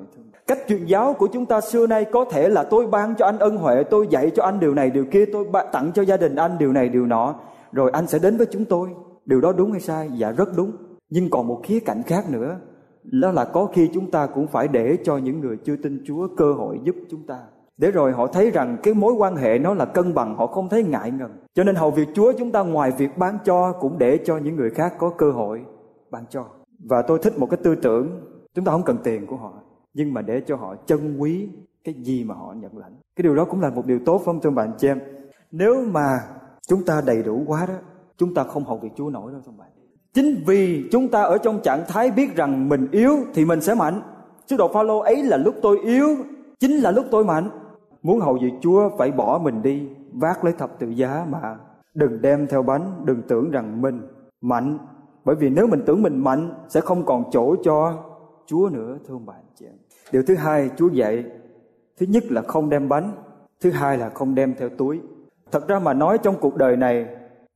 cách 0.56 0.68
truyền 0.68 0.86
giáo 0.86 1.14
của 1.14 1.28
chúng 1.28 1.46
ta 1.46 1.62
xưa 1.62 1.88
nay 1.88 2.06
có 2.06 2.26
thể 2.26 2.50
là 2.50 2.64
tôi 2.64 2.88
ban 2.88 3.16
cho 3.16 3.26
anh 3.26 3.40
ân 3.40 3.58
huệ, 3.58 3.84
tôi 3.84 4.08
dạy 4.10 4.32
cho 4.36 4.44
anh 4.44 4.60
điều 4.60 4.74
này, 4.74 4.90
điều 4.90 5.06
kia, 5.06 5.26
tôi 5.34 5.46
tặng 5.72 5.92
cho 5.94 6.02
gia 6.02 6.18
đình 6.18 6.36
anh 6.36 6.58
điều 6.58 6.74
này, 6.74 6.90
điều 6.90 7.06
nọ. 7.06 7.36
Rồi 7.72 7.92
anh 7.94 8.08
sẽ 8.08 8.20
đến 8.20 8.38
với 8.38 8.48
chúng 8.52 8.66
tôi. 8.66 8.90
Điều 9.26 9.42
đó 9.42 9.54
đúng 9.58 9.72
hay 9.72 9.82
sai? 9.82 10.10
Dạ 10.14 10.32
rất 10.32 10.50
đúng. 10.58 10.72
Nhưng 11.10 11.30
còn 11.30 11.48
một 11.48 11.62
khía 11.64 11.80
cạnh 11.80 12.04
khác 12.04 12.26
nữa, 12.30 12.56
đó 13.04 13.32
là 13.32 13.46
có 13.46 13.68
khi 13.74 13.90
chúng 13.94 14.12
ta 14.12 14.28
cũng 14.28 14.48
phải 14.48 14.68
để 14.68 14.98
cho 15.04 15.18
những 15.18 15.40
người 15.40 15.58
chưa 15.64 15.76
tin 15.76 16.04
chúa 16.06 16.28
cơ 16.38 16.54
hội 16.54 16.80
giúp 16.84 16.96
chúng 17.10 17.28
ta. 17.28 17.40
Để 17.78 17.92
rồi 17.92 18.12
họ 18.12 18.28
thấy 18.28 18.52
rằng 18.52 18.78
cái 18.84 18.94
mối 18.94 19.14
quan 19.14 19.36
hệ 19.36 19.60
nó 19.60 19.74
là 19.74 19.86
cân 19.86 20.14
bằng, 20.14 20.36
họ 20.36 20.48
không 20.48 20.70
thấy 20.70 20.84
ngại 20.84 21.12
ngần. 21.12 21.32
Cho 21.54 21.64
nên 21.64 21.76
hầu 21.76 21.92
việc 21.92 22.08
chúa 22.14 22.34
chúng 22.38 22.52
ta 22.52 22.64
ngoài 22.64 22.92
việc 22.98 23.18
bán 23.18 23.38
cho 23.46 23.72
cũng 23.72 23.98
để 23.98 24.20
cho 24.26 24.38
những 24.38 24.56
người 24.56 24.70
khác 24.70 24.94
có 24.98 25.10
cơ 25.10 25.32
hội 25.32 25.62
bán 26.12 26.24
cho. 26.30 26.46
Và 26.90 27.02
tôi 27.02 27.20
thích 27.20 27.40
một 27.40 27.50
cái 27.50 27.58
tư 27.64 27.76
tưởng, 27.76 28.22
chúng 28.56 28.66
ta 28.66 28.72
không 28.72 28.84
cần 28.84 28.98
tiền 29.04 29.26
của 29.28 29.36
họ 29.36 29.54
nhưng 29.94 30.14
mà 30.14 30.22
để 30.22 30.42
cho 30.48 30.56
họ 30.56 30.76
trân 30.86 31.18
quý 31.18 31.50
cái 31.84 31.94
gì 31.94 32.24
mà 32.24 32.36
họ 32.36 32.54
nhận 32.54 32.78
lãnh. 32.78 32.94
Cái 33.16 33.24
điều 33.24 33.36
đó 33.36 33.46
cũng 33.46 33.62
là 33.62 33.70
một 33.70 33.86
điều 33.86 34.00
tốt 34.06 34.22
không 34.26 34.42
thưa 34.42 34.50
bạn 34.50 34.72
chị 34.78 34.88
em? 34.88 35.00
Nếu 35.52 35.86
mà 35.92 36.20
chúng 36.68 36.86
ta 36.86 37.02
đầy 37.06 37.24
đủ 37.24 37.44
quá 37.48 37.66
đó, 37.66 37.76
chúng 38.18 38.34
ta 38.34 38.44
không 38.44 38.64
hầu 38.64 38.78
việc 38.78 38.92
chúa 38.96 39.10
nổi 39.10 39.32
đâu, 39.32 39.42
thưa 39.46 39.52
bạn 39.58 39.68
chính 40.14 40.44
vì 40.46 40.90
chúng 40.92 41.08
ta 41.08 41.22
ở 41.22 41.38
trong 41.38 41.60
trạng 41.64 41.84
thái 41.88 42.12
biết 42.12 42.36
rằng 42.36 42.70
mình 42.70 42.88
yếu 42.92 43.18
thì 43.34 43.46
mình 43.46 43.62
sẽ 43.62 43.74
mạnh. 43.74 44.02
Sứ 44.48 44.58
đồ 44.58 44.68
phaolô 44.74 45.00
ấy 45.00 45.24
là 45.24 45.38
lúc 45.38 45.56
tôi 45.62 45.80
yếu, 45.80 46.08
chính 46.60 46.72
là 46.72 46.92
lúc 46.92 47.06
tôi 47.12 47.26
mạnh. 47.26 47.50
Muốn 48.04 48.20
hầu 48.20 48.38
việc 48.42 48.54
chúa 48.62 48.90
phải 48.98 49.12
bỏ 49.12 49.40
mình 49.44 49.62
đi, 49.62 49.88
vác 50.14 50.44
lấy 50.44 50.54
thập 50.54 50.80
tự 50.80 50.90
giá 50.90 51.26
mà 51.30 51.58
đừng 51.94 52.22
đem 52.22 52.48
theo 52.48 52.64
bánh, 52.64 53.02
đừng 53.06 53.22
tưởng 53.28 53.52
rằng 53.52 53.82
mình 53.82 54.02
mạnh. 54.42 54.78
Bởi 55.26 55.36
vì 55.36 55.50
nếu 55.50 55.68
mình 55.68 55.84
tưởng 55.86 56.02
mình 56.02 56.24
mạnh, 56.24 56.54
sẽ 56.68 56.82
không 56.82 57.06
còn 57.06 57.24
chỗ 57.32 57.56
cho 57.64 58.04
Chúa 58.46 58.70
nữa 58.74 58.98
thưa 59.08 59.14
ông 59.14 59.26
bạn 59.26 59.42
chị 59.56 59.66
em. 59.66 59.76
Điều 60.12 60.24
thứ 60.24 60.36
hai 60.36 60.70
Chúa 60.78 60.90
dạy 60.90 61.24
thứ 61.98 62.06
nhất 62.06 62.24
là 62.30 62.42
không 62.42 62.70
đem 62.70 62.90
bánh, 62.90 63.12
thứ 63.62 63.72
hai 63.72 63.98
là 63.98 64.10
không 64.10 64.36
đem 64.36 64.54
theo 64.60 64.70
túi. 64.70 65.00
Thật 65.52 65.68
ra 65.68 65.80
mà 65.80 65.94
nói 65.94 66.18
trong 66.18 66.36
cuộc 66.42 66.56
đời 66.56 66.78
này 66.78 67.08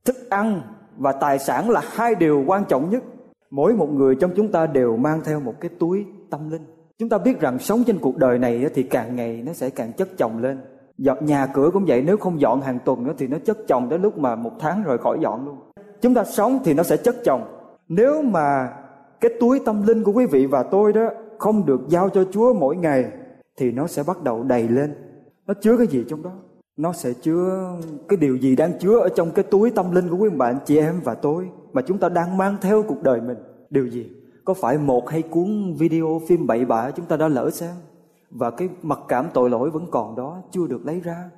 thức 0.04 0.16
ăn 0.30 0.60
và 0.96 1.12
tài 1.12 1.38
sản 1.38 1.70
là 1.70 1.82
hai 1.84 2.14
điều 2.14 2.44
quan 2.46 2.64
trọng 2.64 2.90
nhất. 2.90 3.02
Mỗi 3.50 3.74
một 3.74 3.90
người 3.90 4.14
trong 4.14 4.30
chúng 4.36 4.52
ta 4.52 4.66
đều 4.66 4.96
mang 4.96 5.20
theo 5.24 5.40
một 5.40 5.54
cái 5.60 5.70
túi 5.78 6.06
tâm 6.30 6.50
linh. 6.50 6.62
Chúng 6.98 7.08
ta 7.08 7.18
biết 7.18 7.40
rằng 7.40 7.58
sống 7.58 7.84
trên 7.86 7.98
cuộc 7.98 8.16
đời 8.16 8.38
này 8.38 8.66
thì 8.74 8.82
càng 8.82 9.16
ngày 9.16 9.42
nó 9.46 9.52
sẽ 9.52 9.70
càng 9.70 9.92
chất 9.92 10.08
chồng 10.18 10.42
lên. 10.42 10.58
Dọn 10.98 11.26
nhà 11.26 11.46
cửa 11.46 11.70
cũng 11.72 11.84
vậy, 11.86 12.02
nếu 12.06 12.16
không 12.16 12.40
dọn 12.40 12.60
hàng 12.60 12.78
tuần 12.84 13.04
nữa 13.04 13.12
thì 13.18 13.26
nó 13.26 13.38
chất 13.44 13.58
chồng 13.68 13.88
đến 13.88 14.02
lúc 14.02 14.18
mà 14.18 14.36
một 14.36 14.52
tháng 14.58 14.82
rồi 14.82 14.98
khỏi 14.98 15.18
dọn 15.22 15.44
luôn. 15.44 15.56
Chúng 16.00 16.14
ta 16.14 16.24
sống 16.24 16.58
thì 16.64 16.74
nó 16.74 16.82
sẽ 16.82 16.96
chất 16.96 17.16
chồng. 17.24 17.44
Nếu 17.88 18.22
mà 18.22 18.72
cái 19.20 19.30
túi 19.40 19.60
tâm 19.60 19.82
linh 19.86 20.04
của 20.04 20.12
quý 20.12 20.26
vị 20.26 20.46
và 20.46 20.62
tôi 20.62 20.92
đó 20.92 21.10
không 21.38 21.66
được 21.66 21.80
giao 21.88 22.08
cho 22.08 22.24
Chúa 22.24 22.54
mỗi 22.54 22.76
ngày, 22.76 23.04
thì 23.56 23.72
nó 23.72 23.86
sẽ 23.86 24.02
bắt 24.06 24.22
đầu 24.22 24.42
đầy 24.42 24.68
lên. 24.68 24.94
Nó 25.46 25.54
chứa 25.60 25.76
cái 25.76 25.86
gì 25.86 26.04
trong 26.08 26.22
đó? 26.22 26.32
Nó 26.76 26.92
sẽ 26.92 27.12
chứa 27.12 27.72
cái 28.08 28.16
điều 28.16 28.36
gì 28.36 28.56
đang 28.56 28.78
chứa 28.78 28.98
ở 28.98 29.08
trong 29.08 29.30
cái 29.30 29.42
túi 29.42 29.70
tâm 29.70 29.94
linh 29.94 30.08
của 30.08 30.16
quý 30.16 30.28
bạn 30.28 30.58
chị 30.64 30.78
em 30.78 31.00
và 31.04 31.14
tôi 31.14 31.48
mà 31.72 31.82
chúng 31.82 31.98
ta 31.98 32.08
đang 32.08 32.36
mang 32.36 32.56
theo 32.60 32.82
cuộc 32.82 33.02
đời 33.02 33.20
mình. 33.20 33.38
Điều 33.70 33.86
gì? 33.86 34.10
Có 34.44 34.54
phải 34.54 34.78
một 34.78 35.08
hay 35.08 35.22
cuốn 35.22 35.74
video 35.78 36.20
phim 36.28 36.46
bậy 36.46 36.64
bạ 36.64 36.90
chúng 36.90 37.06
ta 37.06 37.16
đã 37.16 37.28
lỡ 37.28 37.50
xem 37.50 37.74
và 38.30 38.50
cái 38.50 38.68
mặc 38.82 38.98
cảm 39.08 39.26
tội 39.34 39.50
lỗi 39.50 39.70
vẫn 39.70 39.86
còn 39.90 40.16
đó, 40.16 40.42
chưa 40.50 40.66
được 40.66 40.86
lấy 40.86 41.00
ra? 41.00 41.30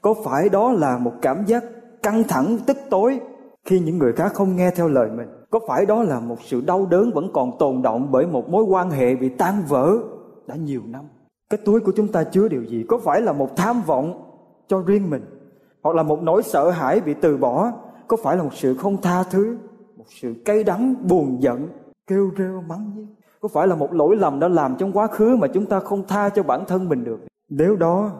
Có 0.00 0.14
phải 0.24 0.48
đó 0.48 0.72
là 0.72 0.98
một 0.98 1.12
cảm 1.22 1.44
giác 1.46 1.64
căng 2.02 2.24
thẳng, 2.28 2.58
tức 2.66 2.76
tối 2.90 3.20
khi 3.64 3.80
những 3.80 3.98
người 3.98 4.12
khác 4.12 4.34
không 4.34 4.56
nghe 4.56 4.70
theo 4.70 4.88
lời 4.88 5.10
mình? 5.16 5.28
Có 5.52 5.60
phải 5.66 5.86
đó 5.86 6.02
là 6.02 6.20
một 6.20 6.42
sự 6.42 6.60
đau 6.60 6.86
đớn 6.86 7.10
vẫn 7.14 7.30
còn 7.32 7.58
tồn 7.58 7.82
động 7.82 8.08
bởi 8.10 8.26
một 8.26 8.48
mối 8.48 8.64
quan 8.64 8.90
hệ 8.90 9.16
bị 9.16 9.28
tan 9.28 9.62
vỡ 9.68 9.98
đã 10.46 10.56
nhiều 10.56 10.82
năm? 10.86 11.04
Cái 11.50 11.60
túi 11.64 11.80
của 11.80 11.92
chúng 11.96 12.08
ta 12.08 12.24
chứa 12.24 12.48
điều 12.48 12.64
gì? 12.64 12.84
Có 12.88 12.98
phải 12.98 13.20
là 13.20 13.32
một 13.32 13.56
tham 13.56 13.82
vọng 13.86 14.34
cho 14.68 14.82
riêng 14.86 15.10
mình? 15.10 15.24
Hoặc 15.82 15.96
là 15.96 16.02
một 16.02 16.22
nỗi 16.22 16.42
sợ 16.42 16.70
hãi 16.70 17.00
bị 17.00 17.14
từ 17.14 17.36
bỏ? 17.36 17.72
Có 18.08 18.16
phải 18.22 18.36
là 18.36 18.42
một 18.42 18.54
sự 18.54 18.74
không 18.74 18.96
tha 19.02 19.22
thứ? 19.22 19.56
Một 19.96 20.04
sự 20.08 20.34
cay 20.44 20.64
đắng, 20.64 20.94
buồn 21.08 21.42
giận, 21.42 21.68
kêu 22.06 22.30
rêu, 22.38 22.62
mắng 22.68 22.92
nhiếc? 22.96 23.06
Có 23.40 23.48
phải 23.48 23.66
là 23.66 23.74
một 23.74 23.92
lỗi 23.92 24.16
lầm 24.16 24.40
đã 24.40 24.48
làm 24.48 24.76
trong 24.78 24.92
quá 24.92 25.06
khứ 25.06 25.36
mà 25.36 25.48
chúng 25.48 25.66
ta 25.66 25.80
không 25.80 26.02
tha 26.08 26.28
cho 26.28 26.42
bản 26.42 26.64
thân 26.68 26.88
mình 26.88 27.04
được? 27.04 27.20
Nếu 27.48 27.76
đó 27.76 28.10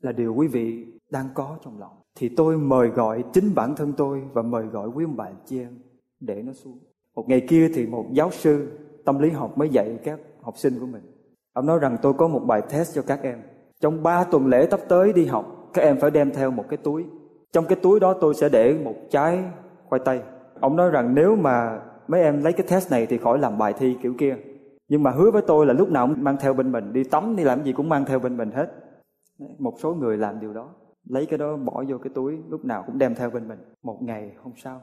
là 0.00 0.12
điều 0.12 0.34
quý 0.34 0.46
vị 0.46 0.86
đang 1.10 1.28
có 1.34 1.56
trong 1.64 1.78
lòng 1.78 1.92
thì 2.18 2.28
tôi 2.28 2.56
mời 2.56 2.88
gọi 2.88 3.24
chính 3.32 3.54
bản 3.54 3.74
thân 3.74 3.92
tôi 3.92 4.22
và 4.32 4.42
mời 4.42 4.66
gọi 4.66 4.88
quý 4.88 5.04
ông 5.04 5.16
bà 5.16 5.26
chị 5.46 5.60
em 5.60 5.78
để 6.20 6.42
nó 6.42 6.52
xuống. 6.52 6.78
Một 7.14 7.28
ngày 7.28 7.40
kia 7.48 7.68
thì 7.74 7.86
một 7.86 8.06
giáo 8.12 8.30
sư 8.30 8.78
tâm 9.04 9.18
lý 9.18 9.30
học 9.30 9.58
mới 9.58 9.68
dạy 9.68 9.98
các 10.04 10.20
học 10.40 10.58
sinh 10.58 10.78
của 10.80 10.86
mình. 10.86 11.02
Ông 11.52 11.66
nói 11.66 11.78
rằng 11.78 11.96
tôi 12.02 12.12
có 12.14 12.28
một 12.28 12.40
bài 12.46 12.62
test 12.70 12.94
cho 12.94 13.02
các 13.02 13.22
em. 13.22 13.42
Trong 13.80 14.02
3 14.02 14.24
tuần 14.24 14.46
lễ 14.46 14.68
sắp 14.70 14.80
tới 14.88 15.12
đi 15.12 15.26
học, 15.26 15.70
các 15.74 15.82
em 15.82 16.00
phải 16.00 16.10
đem 16.10 16.30
theo 16.30 16.50
một 16.50 16.64
cái 16.68 16.76
túi. 16.76 17.04
Trong 17.52 17.64
cái 17.64 17.78
túi 17.82 18.00
đó 18.00 18.14
tôi 18.20 18.34
sẽ 18.34 18.48
để 18.48 18.78
một 18.84 18.94
trái 19.10 19.44
khoai 19.88 20.00
tây. 20.04 20.20
Ông 20.60 20.76
nói 20.76 20.90
rằng 20.90 21.14
nếu 21.14 21.36
mà 21.36 21.80
mấy 22.08 22.22
em 22.22 22.44
lấy 22.44 22.52
cái 22.52 22.66
test 22.70 22.90
này 22.90 23.06
thì 23.06 23.18
khỏi 23.18 23.38
làm 23.38 23.58
bài 23.58 23.72
thi 23.78 23.96
kiểu 24.02 24.14
kia. 24.18 24.36
Nhưng 24.88 25.02
mà 25.02 25.10
hứa 25.10 25.30
với 25.30 25.42
tôi 25.46 25.66
là 25.66 25.72
lúc 25.72 25.90
nào 25.90 26.06
cũng 26.06 26.24
mang 26.24 26.36
theo 26.40 26.54
bên 26.54 26.72
mình, 26.72 26.92
đi 26.92 27.04
tắm 27.04 27.36
đi 27.36 27.44
làm 27.44 27.64
gì 27.64 27.72
cũng 27.72 27.88
mang 27.88 28.04
theo 28.04 28.18
bên 28.18 28.36
mình 28.36 28.50
hết. 28.50 28.72
Một 29.58 29.74
số 29.78 29.94
người 29.94 30.16
làm 30.16 30.40
điều 30.40 30.52
đó, 30.52 30.68
lấy 31.04 31.26
cái 31.26 31.38
đó 31.38 31.56
bỏ 31.56 31.84
vô 31.88 31.98
cái 31.98 32.10
túi, 32.14 32.38
lúc 32.48 32.64
nào 32.64 32.82
cũng 32.86 32.98
đem 32.98 33.14
theo 33.14 33.30
bên 33.30 33.48
mình. 33.48 33.58
Một 33.82 33.98
ngày 34.02 34.32
hôm 34.42 34.52
sau 34.56 34.82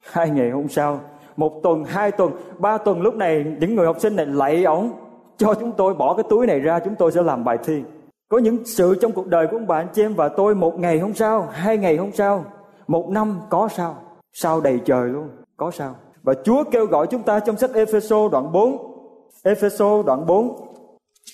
hai 0.00 0.30
ngày 0.30 0.50
hôm 0.50 0.68
sau, 0.68 1.00
một 1.36 1.60
tuần, 1.62 1.84
hai 1.84 2.10
tuần, 2.12 2.32
ba 2.58 2.78
tuần 2.78 3.00
lúc 3.00 3.14
này 3.14 3.44
những 3.60 3.74
người 3.74 3.86
học 3.86 4.00
sinh 4.00 4.16
này 4.16 4.26
lạy 4.26 4.64
ổng, 4.64 4.92
cho 5.36 5.54
chúng 5.54 5.72
tôi 5.72 5.94
bỏ 5.94 6.14
cái 6.14 6.24
túi 6.30 6.46
này 6.46 6.60
ra, 6.60 6.78
chúng 6.78 6.94
tôi 6.94 7.12
sẽ 7.12 7.22
làm 7.22 7.44
bài 7.44 7.58
thi. 7.64 7.82
Có 8.28 8.38
những 8.38 8.64
sự 8.64 8.94
trong 9.00 9.12
cuộc 9.12 9.26
đời 9.26 9.46
của 9.46 9.56
ông 9.56 9.66
bạn 9.66 9.86
chị 9.92 10.02
em 10.02 10.14
và 10.14 10.28
tôi 10.28 10.54
một 10.54 10.78
ngày 10.78 10.98
hôm 10.98 11.14
sau, 11.14 11.48
hai 11.50 11.78
ngày 11.78 11.96
hôm 11.96 12.12
sau, 12.12 12.44
một 12.86 13.08
năm 13.10 13.40
có 13.50 13.68
sao? 13.68 13.96
Sao 14.32 14.60
đầy 14.60 14.80
trời 14.84 15.08
luôn? 15.08 15.28
Có 15.56 15.70
sao? 15.70 15.94
Và 16.22 16.34
Chúa 16.44 16.64
kêu 16.70 16.86
gọi 16.86 17.06
chúng 17.06 17.22
ta 17.22 17.40
trong 17.40 17.56
sách 17.56 17.70
Epheso 17.74 18.28
đoạn 18.28 18.52
4 18.52 18.96
Epheso 19.44 20.02
đoạn 20.02 20.26
4 20.26 20.56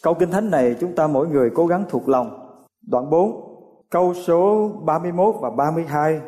Câu 0.03 0.15
kinh 0.15 0.31
thánh 0.31 0.51
này 0.51 0.77
chúng 0.81 0.95
ta 0.95 1.07
mỗi 1.07 1.29
người 1.29 1.51
cố 1.55 1.67
gắng 1.67 1.85
thuộc 1.89 2.09
lòng. 2.09 2.59
Đoạn 2.87 3.11
4 3.11 3.53
Câu 3.91 4.15
số 4.15 4.71
31 4.85 5.35
và 5.41 5.51
32 5.51 6.21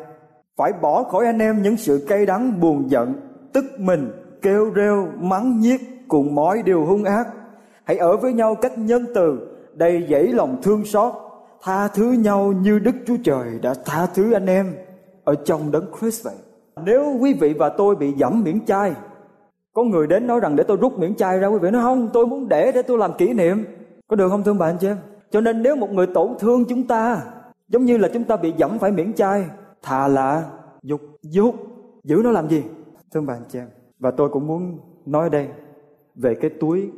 phải 0.57 0.73
bỏ 0.81 1.03
khỏi 1.03 1.25
anh 1.25 1.39
em 1.39 1.61
những 1.61 1.77
sự 1.77 2.05
cay 2.07 2.25
đắng, 2.25 2.59
buồn 2.59 2.89
giận, 2.89 3.13
tức 3.53 3.65
mình, 3.77 4.11
kêu 4.41 4.71
rêu, 4.75 5.07
mắng 5.19 5.59
nhiếc, 5.59 5.81
cùng 6.07 6.35
mọi 6.35 6.61
điều 6.61 6.85
hung 6.85 7.03
ác. 7.03 7.27
Hãy 7.83 7.97
ở 7.97 8.17
với 8.17 8.33
nhau 8.33 8.55
cách 8.55 8.77
nhân 8.77 9.05
từ, 9.15 9.47
đầy 9.73 10.07
dẫy 10.09 10.27
lòng 10.27 10.57
thương 10.63 10.85
xót. 10.85 11.13
Tha 11.63 11.87
thứ 11.87 12.11
nhau 12.11 12.51
như 12.51 12.79
đức 12.79 12.95
chúa 13.07 13.17
trời 13.23 13.47
đã 13.61 13.73
tha 13.85 14.05
thứ 14.13 14.33
anh 14.33 14.45
em 14.45 14.75
ở 15.23 15.35
trong 15.35 15.71
đấng 15.71 15.85
christ 15.99 16.25
vậy. 16.25 16.35
Nếu 16.85 17.17
quý 17.21 17.33
vị 17.33 17.53
và 17.53 17.69
tôi 17.69 17.95
bị 17.95 18.11
dẫm 18.11 18.43
miễn 18.43 18.65
chai, 18.65 18.93
có 19.73 19.83
người 19.83 20.07
đến 20.07 20.27
nói 20.27 20.39
rằng 20.39 20.55
để 20.55 20.63
tôi 20.63 20.77
rút 20.77 20.99
miễn 20.99 21.15
chai 21.15 21.39
ra, 21.39 21.47
quý 21.47 21.57
vị 21.61 21.71
nói 21.71 21.81
không, 21.81 22.09
tôi 22.13 22.27
muốn 22.27 22.49
để 22.49 22.71
để 22.71 22.81
tôi 22.81 22.97
làm 22.97 23.11
kỷ 23.17 23.33
niệm. 23.33 23.65
Có 24.07 24.15
được 24.15 24.29
không 24.29 24.43
thưa 24.43 24.53
bạn 24.53 24.77
chị 24.79 24.87
em? 24.87 24.97
Cho 25.31 25.41
nên 25.41 25.63
nếu 25.63 25.75
một 25.75 25.91
người 25.91 26.07
tổn 26.07 26.27
thương 26.39 26.65
chúng 26.65 26.87
ta, 26.87 27.21
giống 27.69 27.85
như 27.85 27.97
là 27.97 28.09
chúng 28.13 28.23
ta 28.23 28.37
bị 28.37 28.53
dẫm 28.57 28.79
phải 28.79 28.91
miễn 28.91 29.13
chai 29.13 29.45
thà 29.85 30.07
là 30.07 30.49
dục 30.83 31.01
dục 31.21 31.55
giữ 32.03 32.21
nó 32.23 32.31
làm 32.31 32.49
gì? 32.49 32.63
Thưa 33.13 33.21
bạn 33.21 33.41
chị 33.49 33.59
em. 33.59 33.67
Và 33.99 34.11
tôi 34.11 34.29
cũng 34.29 34.47
muốn 34.47 34.79
nói 35.05 35.29
đây 35.29 35.47
về 36.15 36.35
cái 36.35 36.51
túi 36.59 36.91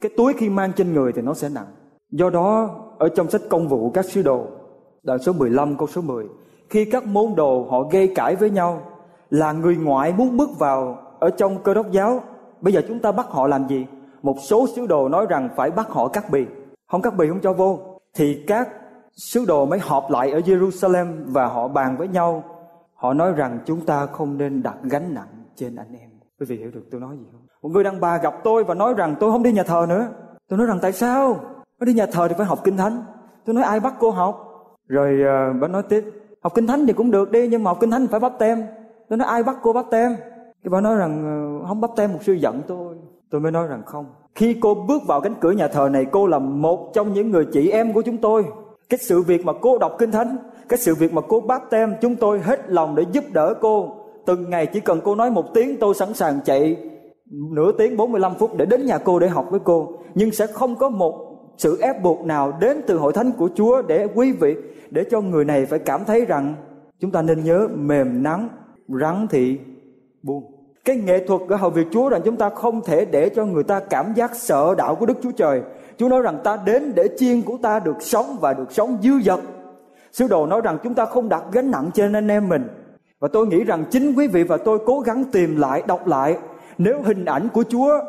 cái 0.00 0.12
túi 0.16 0.32
khi 0.32 0.48
mang 0.48 0.72
trên 0.72 0.94
người 0.94 1.12
thì 1.12 1.22
nó 1.22 1.34
sẽ 1.34 1.48
nặng. 1.48 1.66
Do 2.10 2.30
đó, 2.30 2.70
ở 2.98 3.08
trong 3.08 3.30
sách 3.30 3.42
công 3.50 3.68
vụ 3.68 3.90
các 3.90 4.04
sứ 4.04 4.22
đồ, 4.22 4.46
đoạn 5.02 5.18
số 5.18 5.32
15 5.32 5.76
câu 5.76 5.88
số 5.88 6.00
10 6.00 6.26
khi 6.70 6.84
các 6.84 7.06
môn 7.06 7.34
đồ 7.36 7.66
họ 7.70 7.82
gây 7.82 8.12
cãi 8.14 8.36
với 8.36 8.50
nhau 8.50 8.82
là 9.30 9.52
người 9.52 9.76
ngoại 9.76 10.12
muốn 10.12 10.36
bước 10.36 10.58
vào 10.58 10.98
ở 11.20 11.30
trong 11.30 11.62
cơ 11.62 11.74
đốc 11.74 11.90
giáo, 11.90 12.22
bây 12.60 12.72
giờ 12.72 12.82
chúng 12.88 12.98
ta 12.98 13.12
bắt 13.12 13.26
họ 13.28 13.46
làm 13.46 13.68
gì? 13.68 13.86
Một 14.22 14.36
số 14.40 14.66
sứ 14.76 14.86
đồ 14.86 15.08
nói 15.08 15.26
rằng 15.28 15.48
phải 15.56 15.70
bắt 15.70 15.88
họ 15.88 16.08
cắt 16.08 16.30
bì. 16.30 16.46
Không 16.90 17.02
cắt 17.02 17.16
bì 17.16 17.28
không 17.28 17.40
cho 17.40 17.52
vô. 17.52 17.78
Thì 18.14 18.44
các 18.46 18.68
sứ 19.16 19.44
đồ 19.44 19.66
mới 19.66 19.78
họp 19.78 20.10
lại 20.10 20.30
ở 20.30 20.38
Jerusalem 20.38 21.06
và 21.26 21.46
họ 21.46 21.68
bàn 21.68 21.96
với 21.96 22.08
nhau. 22.08 22.44
Họ 22.94 23.14
nói 23.14 23.32
rằng 23.32 23.58
chúng 23.66 23.80
ta 23.80 24.06
không 24.06 24.38
nên 24.38 24.62
đặt 24.62 24.76
gánh 24.82 25.14
nặng 25.14 25.28
trên 25.56 25.76
anh 25.76 25.96
em. 26.00 26.10
Quý 26.40 26.46
vị 26.46 26.56
hiểu 26.56 26.70
được 26.70 26.82
tôi 26.90 27.00
nói 27.00 27.16
gì 27.16 27.24
không? 27.32 27.40
Một 27.62 27.68
người 27.68 27.84
đàn 27.84 28.00
bà 28.00 28.18
gặp 28.18 28.34
tôi 28.44 28.64
và 28.64 28.74
nói 28.74 28.94
rằng 28.94 29.14
tôi 29.20 29.30
không 29.30 29.42
đi 29.42 29.52
nhà 29.52 29.62
thờ 29.62 29.86
nữa. 29.88 30.08
Tôi 30.48 30.58
nói 30.58 30.66
rằng 30.66 30.78
tại 30.82 30.92
sao? 30.92 31.40
Nó 31.80 31.84
đi 31.84 31.94
nhà 31.94 32.06
thờ 32.06 32.28
thì 32.28 32.34
phải 32.38 32.46
học 32.46 32.60
kinh 32.64 32.76
thánh. 32.76 33.04
Tôi 33.44 33.54
nói 33.54 33.64
ai 33.64 33.80
bắt 33.80 33.94
cô 33.98 34.10
học? 34.10 34.48
Rồi 34.88 35.20
uh, 35.20 35.60
bà 35.60 35.68
nói 35.68 35.82
tiếp, 35.82 36.04
học 36.42 36.54
kinh 36.54 36.66
thánh 36.66 36.86
thì 36.86 36.92
cũng 36.92 37.10
được 37.10 37.30
đi 37.30 37.48
nhưng 37.48 37.64
mà 37.64 37.70
học 37.70 37.78
kinh 37.80 37.90
thánh 37.90 38.06
phải 38.06 38.20
bắt 38.20 38.32
tem. 38.38 38.62
Tôi 39.08 39.18
nói 39.18 39.28
ai 39.28 39.42
bắt 39.42 39.56
cô 39.62 39.72
bắt 39.72 39.86
tem? 39.90 40.16
Cái 40.62 40.70
bà 40.70 40.80
nói 40.80 40.96
rằng 40.96 41.12
uh, 41.60 41.68
không 41.68 41.80
bắt 41.80 41.90
tem 41.96 42.12
một 42.12 42.18
sư 42.22 42.32
giận 42.32 42.62
tôi. 42.66 42.94
Tôi 43.30 43.40
mới 43.40 43.52
nói 43.52 43.66
rằng 43.66 43.82
không. 43.86 44.06
Khi 44.34 44.56
cô 44.60 44.74
bước 44.74 45.02
vào 45.06 45.20
cánh 45.20 45.34
cửa 45.40 45.50
nhà 45.50 45.68
thờ 45.68 45.88
này 45.88 46.06
cô 46.12 46.26
là 46.26 46.38
một 46.38 46.90
trong 46.94 47.12
những 47.12 47.30
người 47.30 47.46
chị 47.52 47.70
em 47.70 47.92
của 47.92 48.02
chúng 48.02 48.18
tôi 48.18 48.44
cái 48.92 48.98
sự 48.98 49.22
việc 49.22 49.44
mà 49.44 49.52
cô 49.60 49.78
đọc 49.78 49.96
kinh 49.98 50.12
thánh, 50.12 50.36
cái 50.68 50.78
sự 50.78 50.94
việc 50.94 51.12
mà 51.12 51.22
cô 51.28 51.40
báp 51.40 51.70
tem, 51.70 51.94
chúng 52.00 52.16
tôi 52.16 52.40
hết 52.40 52.70
lòng 52.70 52.94
để 52.94 53.04
giúp 53.12 53.24
đỡ 53.32 53.54
cô. 53.60 53.94
Từng 54.26 54.50
ngày 54.50 54.66
chỉ 54.66 54.80
cần 54.80 55.00
cô 55.04 55.14
nói 55.14 55.30
một 55.30 55.54
tiếng, 55.54 55.76
tôi 55.80 55.94
sẵn 55.94 56.14
sàng 56.14 56.40
chạy 56.44 56.76
nửa 57.30 57.72
tiếng 57.72 57.96
45 57.96 58.34
phút 58.34 58.56
để 58.56 58.66
đến 58.66 58.86
nhà 58.86 58.98
cô 58.98 59.18
để 59.18 59.28
học 59.28 59.46
với 59.50 59.60
cô. 59.64 59.92
Nhưng 60.14 60.30
sẽ 60.30 60.46
không 60.46 60.76
có 60.76 60.88
một 60.88 61.14
sự 61.58 61.78
ép 61.80 62.02
buộc 62.02 62.20
nào 62.20 62.58
đến 62.60 62.80
từ 62.86 62.98
hội 62.98 63.12
thánh 63.12 63.32
của 63.32 63.48
Chúa 63.54 63.82
để 63.82 64.08
quý 64.14 64.32
vị, 64.32 64.54
để 64.90 65.04
cho 65.10 65.20
người 65.20 65.44
này 65.44 65.66
phải 65.66 65.78
cảm 65.78 66.04
thấy 66.04 66.24
rằng 66.24 66.54
chúng 67.00 67.10
ta 67.10 67.22
nên 67.22 67.44
nhớ 67.44 67.68
mềm 67.74 68.22
nắng, 68.22 68.48
rắn 69.00 69.26
thì 69.30 69.58
buông. 70.22 70.44
Cái 70.84 70.96
nghệ 70.96 71.26
thuật 71.26 71.40
của 71.48 71.56
hầu 71.56 71.70
việc 71.70 71.86
Chúa 71.90 72.08
rằng 72.08 72.20
chúng 72.24 72.36
ta 72.36 72.50
không 72.50 72.80
thể 72.84 73.04
để 73.04 73.28
cho 73.28 73.44
người 73.46 73.64
ta 73.64 73.80
cảm 73.90 74.12
giác 74.16 74.34
sợ 74.34 74.74
đạo 74.78 74.94
của 74.94 75.06
Đức 75.06 75.18
Chúa 75.22 75.32
Trời. 75.36 75.62
Chúa 76.02 76.08
nói 76.08 76.22
rằng 76.22 76.38
ta 76.44 76.58
đến 76.64 76.92
để 76.94 77.08
chiên 77.16 77.42
của 77.42 77.56
ta 77.62 77.78
được 77.78 77.96
sống 78.00 78.36
và 78.40 78.54
được 78.54 78.72
sống 78.72 78.98
dư 79.02 79.20
dật. 79.20 79.40
Sứ 80.12 80.28
đồ 80.28 80.46
nói 80.46 80.60
rằng 80.64 80.78
chúng 80.82 80.94
ta 80.94 81.06
không 81.06 81.28
đặt 81.28 81.42
gánh 81.52 81.70
nặng 81.70 81.90
trên 81.94 82.12
anh 82.12 82.28
em 82.28 82.48
mình. 82.48 82.68
Và 83.20 83.28
tôi 83.32 83.46
nghĩ 83.46 83.64
rằng 83.64 83.84
chính 83.90 84.14
quý 84.14 84.26
vị 84.26 84.42
và 84.42 84.56
tôi 84.56 84.78
cố 84.86 85.00
gắng 85.00 85.24
tìm 85.32 85.56
lại, 85.56 85.82
đọc 85.86 86.06
lại. 86.06 86.36
Nếu 86.78 87.02
hình 87.02 87.24
ảnh 87.24 87.48
của 87.54 87.64
Chúa 87.68 88.00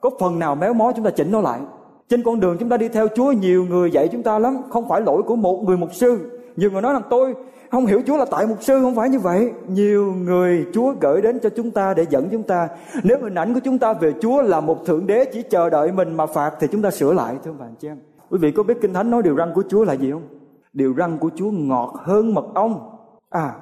có 0.00 0.10
phần 0.20 0.38
nào 0.38 0.54
méo 0.54 0.74
mó 0.74 0.92
chúng 0.96 1.04
ta 1.04 1.10
chỉnh 1.10 1.32
nó 1.32 1.40
lại. 1.40 1.60
Trên 2.08 2.22
con 2.22 2.40
đường 2.40 2.56
chúng 2.58 2.68
ta 2.68 2.76
đi 2.76 2.88
theo 2.88 3.08
Chúa 3.16 3.32
nhiều 3.32 3.64
người 3.64 3.90
dạy 3.90 4.08
chúng 4.08 4.22
ta 4.22 4.38
lắm. 4.38 4.56
Không 4.70 4.88
phải 4.88 5.00
lỗi 5.00 5.22
của 5.22 5.36
một 5.36 5.62
người 5.66 5.76
mục 5.76 5.94
sư. 5.94 6.41
Nhiều 6.56 6.70
người 6.70 6.82
nói 6.82 6.92
rằng 6.92 7.02
tôi 7.10 7.34
không 7.70 7.86
hiểu 7.86 8.02
Chúa 8.06 8.16
là 8.16 8.24
tại 8.30 8.46
mục 8.46 8.62
sư 8.62 8.80
không 8.82 8.94
phải 8.94 9.08
như 9.08 9.18
vậy. 9.18 9.52
Nhiều 9.68 10.14
người 10.14 10.66
Chúa 10.72 10.94
gửi 11.00 11.22
đến 11.22 11.38
cho 11.42 11.48
chúng 11.48 11.70
ta 11.70 11.94
để 11.94 12.06
dẫn 12.10 12.28
chúng 12.32 12.42
ta. 12.42 12.68
Nếu 13.02 13.18
hình 13.22 13.34
ảnh 13.34 13.54
của 13.54 13.60
chúng 13.64 13.78
ta 13.78 13.92
về 13.92 14.12
Chúa 14.20 14.42
là 14.42 14.60
một 14.60 14.86
thượng 14.86 15.06
đế 15.06 15.24
chỉ 15.32 15.42
chờ 15.42 15.70
đợi 15.70 15.92
mình 15.92 16.14
mà 16.14 16.26
phạt 16.26 16.54
thì 16.60 16.66
chúng 16.72 16.82
ta 16.82 16.90
sửa 16.90 17.12
lại 17.12 17.36
thưa 17.44 17.52
bạn 17.52 17.74
chị 17.78 17.88
em. 17.88 17.98
Quý 18.30 18.38
vị 18.38 18.50
có 18.50 18.62
biết 18.62 18.78
Kinh 18.80 18.94
Thánh 18.94 19.10
nói 19.10 19.22
điều 19.22 19.34
răng 19.34 19.52
của 19.54 19.62
Chúa 19.68 19.84
là 19.84 19.92
gì 19.92 20.10
không? 20.10 20.28
Điều 20.72 20.92
răng 20.92 21.18
của 21.18 21.30
Chúa 21.36 21.50
ngọt 21.50 21.94
hơn 22.04 22.34
mật 22.34 22.46
ong. 22.54 22.90
À, 23.30 23.52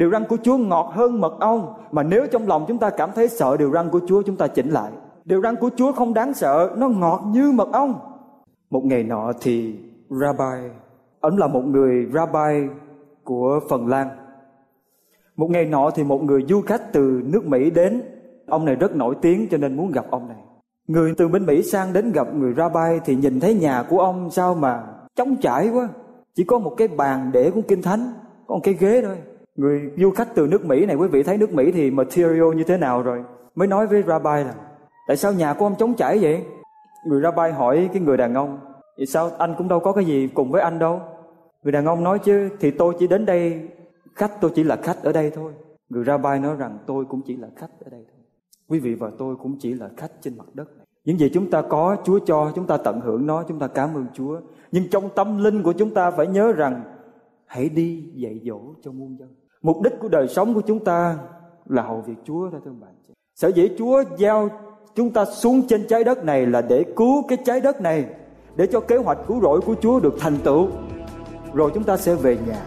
Điều 0.00 0.10
răn 0.10 0.24
của 0.24 0.36
Chúa 0.42 0.56
ngọt 0.56 0.90
hơn 0.94 1.20
mật 1.20 1.40
ong 1.40 1.74
mà 1.92 2.02
nếu 2.02 2.26
trong 2.26 2.48
lòng 2.48 2.64
chúng 2.68 2.78
ta 2.78 2.90
cảm 2.90 3.10
thấy 3.14 3.28
sợ 3.28 3.56
điều 3.56 3.72
răn 3.72 3.90
của 3.90 4.00
Chúa 4.08 4.22
chúng 4.22 4.36
ta 4.36 4.46
chỉnh 4.46 4.70
lại. 4.70 4.92
Điều 5.24 5.42
răn 5.42 5.56
của 5.56 5.70
Chúa 5.76 5.92
không 5.92 6.14
đáng 6.14 6.34
sợ, 6.34 6.70
nó 6.76 6.88
ngọt 6.88 7.22
như 7.26 7.52
mật 7.52 7.68
ong. 7.72 7.94
Một 8.70 8.84
ngày 8.84 9.02
nọ 9.02 9.32
thì 9.40 9.74
Rabbi, 10.10 10.68
ông 11.20 11.38
là 11.38 11.46
một 11.46 11.64
người 11.64 12.06
Rabbi 12.12 12.68
của 13.24 13.60
Phần 13.68 13.88
Lan. 13.88 14.08
Một 15.36 15.50
ngày 15.50 15.64
nọ 15.66 15.90
thì 15.90 16.04
một 16.04 16.22
người 16.22 16.44
du 16.48 16.60
khách 16.60 16.92
từ 16.92 17.22
nước 17.24 17.46
Mỹ 17.46 17.70
đến, 17.70 18.02
ông 18.46 18.64
này 18.64 18.74
rất 18.74 18.96
nổi 18.96 19.14
tiếng 19.22 19.46
cho 19.50 19.58
nên 19.58 19.76
muốn 19.76 19.92
gặp 19.92 20.04
ông 20.10 20.28
này. 20.28 20.36
Người 20.88 21.14
từ 21.16 21.28
bên 21.28 21.46
Mỹ 21.46 21.62
sang 21.62 21.92
đến 21.92 22.12
gặp 22.12 22.34
người 22.34 22.54
Rabbi 22.54 23.00
thì 23.04 23.16
nhìn 23.16 23.40
thấy 23.40 23.54
nhà 23.54 23.82
của 23.82 24.00
ông 24.00 24.30
sao 24.30 24.54
mà 24.54 24.82
trống 25.16 25.36
trải 25.36 25.68
quá. 25.68 25.88
Chỉ 26.34 26.44
có 26.44 26.58
một 26.58 26.74
cái 26.76 26.88
bàn 26.88 27.30
để 27.32 27.50
của 27.50 27.60
kinh 27.68 27.82
thánh, 27.82 28.12
có 28.46 28.54
một 28.54 28.60
cái 28.64 28.74
ghế 28.74 29.02
thôi. 29.02 29.16
Người 29.56 29.92
du 29.98 30.10
khách 30.10 30.34
từ 30.34 30.46
nước 30.46 30.64
Mỹ 30.64 30.86
này 30.86 30.96
quý 30.96 31.08
vị 31.08 31.22
thấy 31.22 31.38
nước 31.38 31.52
Mỹ 31.52 31.72
thì 31.72 31.90
material 31.90 32.54
như 32.56 32.64
thế 32.64 32.76
nào 32.76 33.02
rồi. 33.02 33.24
Mới 33.54 33.68
nói 33.68 33.86
với 33.86 34.02
Rabbi 34.02 34.44
là 34.44 34.54
tại 35.08 35.16
sao 35.16 35.32
nhà 35.32 35.54
của 35.54 35.66
ông 35.66 35.74
trống 35.78 35.94
trải 35.94 36.18
vậy? 36.18 36.44
Người 37.06 37.20
Rabbi 37.22 37.50
hỏi 37.56 37.88
cái 37.92 38.02
người 38.02 38.16
đàn 38.16 38.34
ông 38.34 38.58
vì 38.98 39.06
sao 39.06 39.30
anh 39.38 39.54
cũng 39.58 39.68
đâu 39.68 39.80
có 39.80 39.92
cái 39.92 40.04
gì 40.04 40.28
cùng 40.34 40.50
với 40.50 40.62
anh 40.62 40.78
đâu 40.78 41.00
Người 41.62 41.72
đàn 41.72 41.86
ông 41.86 42.04
nói 42.04 42.18
chứ, 42.18 42.48
Thì 42.60 42.70
tôi 42.70 42.94
chỉ 42.98 43.06
đến 43.06 43.26
đây, 43.26 43.68
Khách 44.14 44.40
tôi 44.40 44.50
chỉ 44.54 44.64
là 44.64 44.76
khách 44.76 45.02
ở 45.02 45.12
đây 45.12 45.30
thôi. 45.30 45.52
Người 45.88 46.04
Rabbi 46.04 46.38
nói 46.42 46.56
rằng, 46.56 46.78
tôi 46.86 47.04
cũng 47.04 47.20
chỉ 47.26 47.36
là 47.36 47.48
khách 47.56 47.70
ở 47.84 47.90
đây 47.90 48.04
thôi. 48.12 48.20
Quý 48.68 48.78
vị 48.78 48.94
và 48.94 49.10
tôi 49.18 49.36
cũng 49.36 49.56
chỉ 49.60 49.74
là 49.74 49.90
khách 49.96 50.12
trên 50.20 50.38
mặt 50.38 50.46
đất 50.54 50.76
này. 50.76 50.86
Những 51.04 51.18
gì 51.18 51.30
chúng 51.34 51.50
ta 51.50 51.62
có, 51.62 51.96
Chúa 52.04 52.18
cho, 52.18 52.52
chúng 52.54 52.66
ta 52.66 52.76
tận 52.76 53.00
hưởng 53.00 53.26
nó, 53.26 53.42
Chúng 53.42 53.58
ta 53.58 53.66
cảm 53.66 53.94
ơn 53.94 54.06
Chúa. 54.14 54.40
Nhưng 54.72 54.90
trong 54.90 55.08
tâm 55.14 55.44
linh 55.44 55.62
của 55.62 55.72
chúng 55.72 55.94
ta 55.94 56.10
phải 56.10 56.26
nhớ 56.26 56.52
rằng, 56.52 56.82
Hãy 57.46 57.68
đi 57.68 58.12
dạy 58.14 58.40
dỗ 58.44 58.60
cho 58.82 58.92
muôn 58.92 59.16
dân. 59.18 59.28
Mục 59.62 59.82
đích 59.82 59.92
của 60.00 60.08
đời 60.08 60.28
sống 60.28 60.54
của 60.54 60.60
chúng 60.60 60.84
ta 60.84 61.18
Là 61.66 61.82
hầu 61.82 62.00
việc 62.00 62.14
Chúa 62.24 62.50
thôi, 62.50 62.60
thưa 62.64 62.72
bạn 62.80 62.94
Sở 63.34 63.48
dĩ 63.48 63.70
Chúa 63.78 64.02
giao 64.18 64.48
chúng 64.94 65.10
ta 65.10 65.24
xuống 65.24 65.62
trên 65.68 65.86
trái 65.88 66.04
đất 66.04 66.24
này 66.24 66.46
là 66.46 66.62
để 66.62 66.84
cứu 66.96 67.22
cái 67.28 67.38
trái 67.44 67.60
đất 67.60 67.80
này, 67.80 68.06
để 68.56 68.66
cho 68.66 68.80
kế 68.80 68.96
hoạch 68.96 69.18
cứu 69.26 69.40
rỗi 69.40 69.60
của 69.60 69.74
Chúa 69.80 70.00
được 70.00 70.14
thành 70.18 70.36
tựu 70.44 70.68
rồi 71.54 71.70
chúng 71.74 71.84
ta 71.84 71.96
sẽ 71.96 72.14
về 72.14 72.38
nhà, 72.46 72.62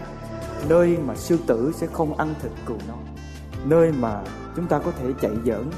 nơi 0.69 0.97
mà 1.05 1.15
sư 1.15 1.39
tử 1.47 1.71
sẽ 1.75 1.87
không 1.87 2.17
ăn 2.17 2.33
thịt 2.41 2.51
cừu 2.65 2.77
non, 2.87 3.05
nơi 3.65 3.91
mà 3.91 4.23
chúng 4.55 4.67
ta 4.67 4.79
có 4.79 4.91
thể 4.91 5.05
chạy 5.21 5.31
giỡn 5.45 5.69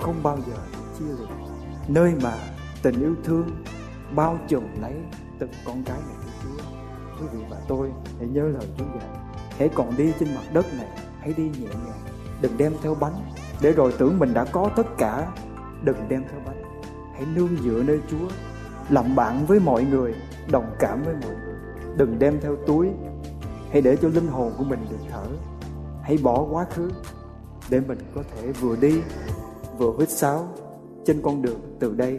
không 0.00 0.14
bao 0.22 0.38
giờ 0.46 0.56
chia 0.98 1.04
lìa, 1.04 1.26
nơi 1.88 2.12
mà 2.22 2.32
tình 2.82 3.00
yêu 3.00 3.14
thương 3.24 3.64
bao 4.14 4.38
trùm 4.48 4.64
lấy 4.82 4.94
từng 5.38 5.50
con 5.64 5.82
cái 5.84 5.98
này 6.08 6.16
của 6.24 6.30
Chúa. 6.42 6.62
Quý 7.20 7.26
vị 7.32 7.44
và 7.50 7.56
tôi 7.68 7.90
hãy 8.18 8.28
nhớ 8.28 8.42
lời 8.42 8.66
Chúa 8.78 8.84
dạy, 8.84 9.08
hãy 9.58 9.68
còn 9.74 9.96
đi 9.96 10.12
trên 10.20 10.34
mặt 10.34 10.44
đất 10.52 10.66
này, 10.74 10.88
hãy 11.20 11.32
đi 11.36 11.42
nhẹ 11.42 11.66
nhàng, 11.66 12.00
đừng 12.40 12.56
đem 12.56 12.72
theo 12.82 12.94
bánh, 12.94 13.14
để 13.60 13.72
rồi 13.72 13.94
tưởng 13.98 14.18
mình 14.18 14.34
đã 14.34 14.44
có 14.44 14.70
tất 14.76 14.86
cả, 14.98 15.28
đừng 15.82 16.08
đem 16.08 16.24
theo 16.30 16.40
bánh. 16.46 16.82
Hãy 17.14 17.24
nương 17.34 17.56
dựa 17.64 17.82
nơi 17.82 18.00
chúa, 18.10 18.28
làm 18.88 19.16
bạn 19.16 19.46
với 19.46 19.60
mọi 19.60 19.84
người, 19.84 20.14
đồng 20.50 20.70
cảm 20.78 21.02
với 21.02 21.14
mọi 21.22 21.30
người 21.30 21.47
đừng 21.98 22.18
đem 22.18 22.40
theo 22.40 22.56
túi. 22.66 22.88
Hãy 23.70 23.82
để 23.82 23.96
cho 24.02 24.08
linh 24.08 24.26
hồn 24.26 24.52
của 24.58 24.64
mình 24.64 24.86
được 24.90 24.96
thở. 25.10 25.24
Hãy 26.02 26.18
bỏ 26.22 26.46
quá 26.50 26.66
khứ 26.70 26.90
để 27.70 27.80
mình 27.80 27.98
có 28.14 28.22
thể 28.30 28.52
vừa 28.52 28.76
đi, 28.76 29.00
vừa 29.78 29.90
huýt 29.90 30.10
sáo 30.10 30.48
trên 31.06 31.22
con 31.22 31.42
đường 31.42 31.60
từ 31.80 31.94
đây. 31.94 32.18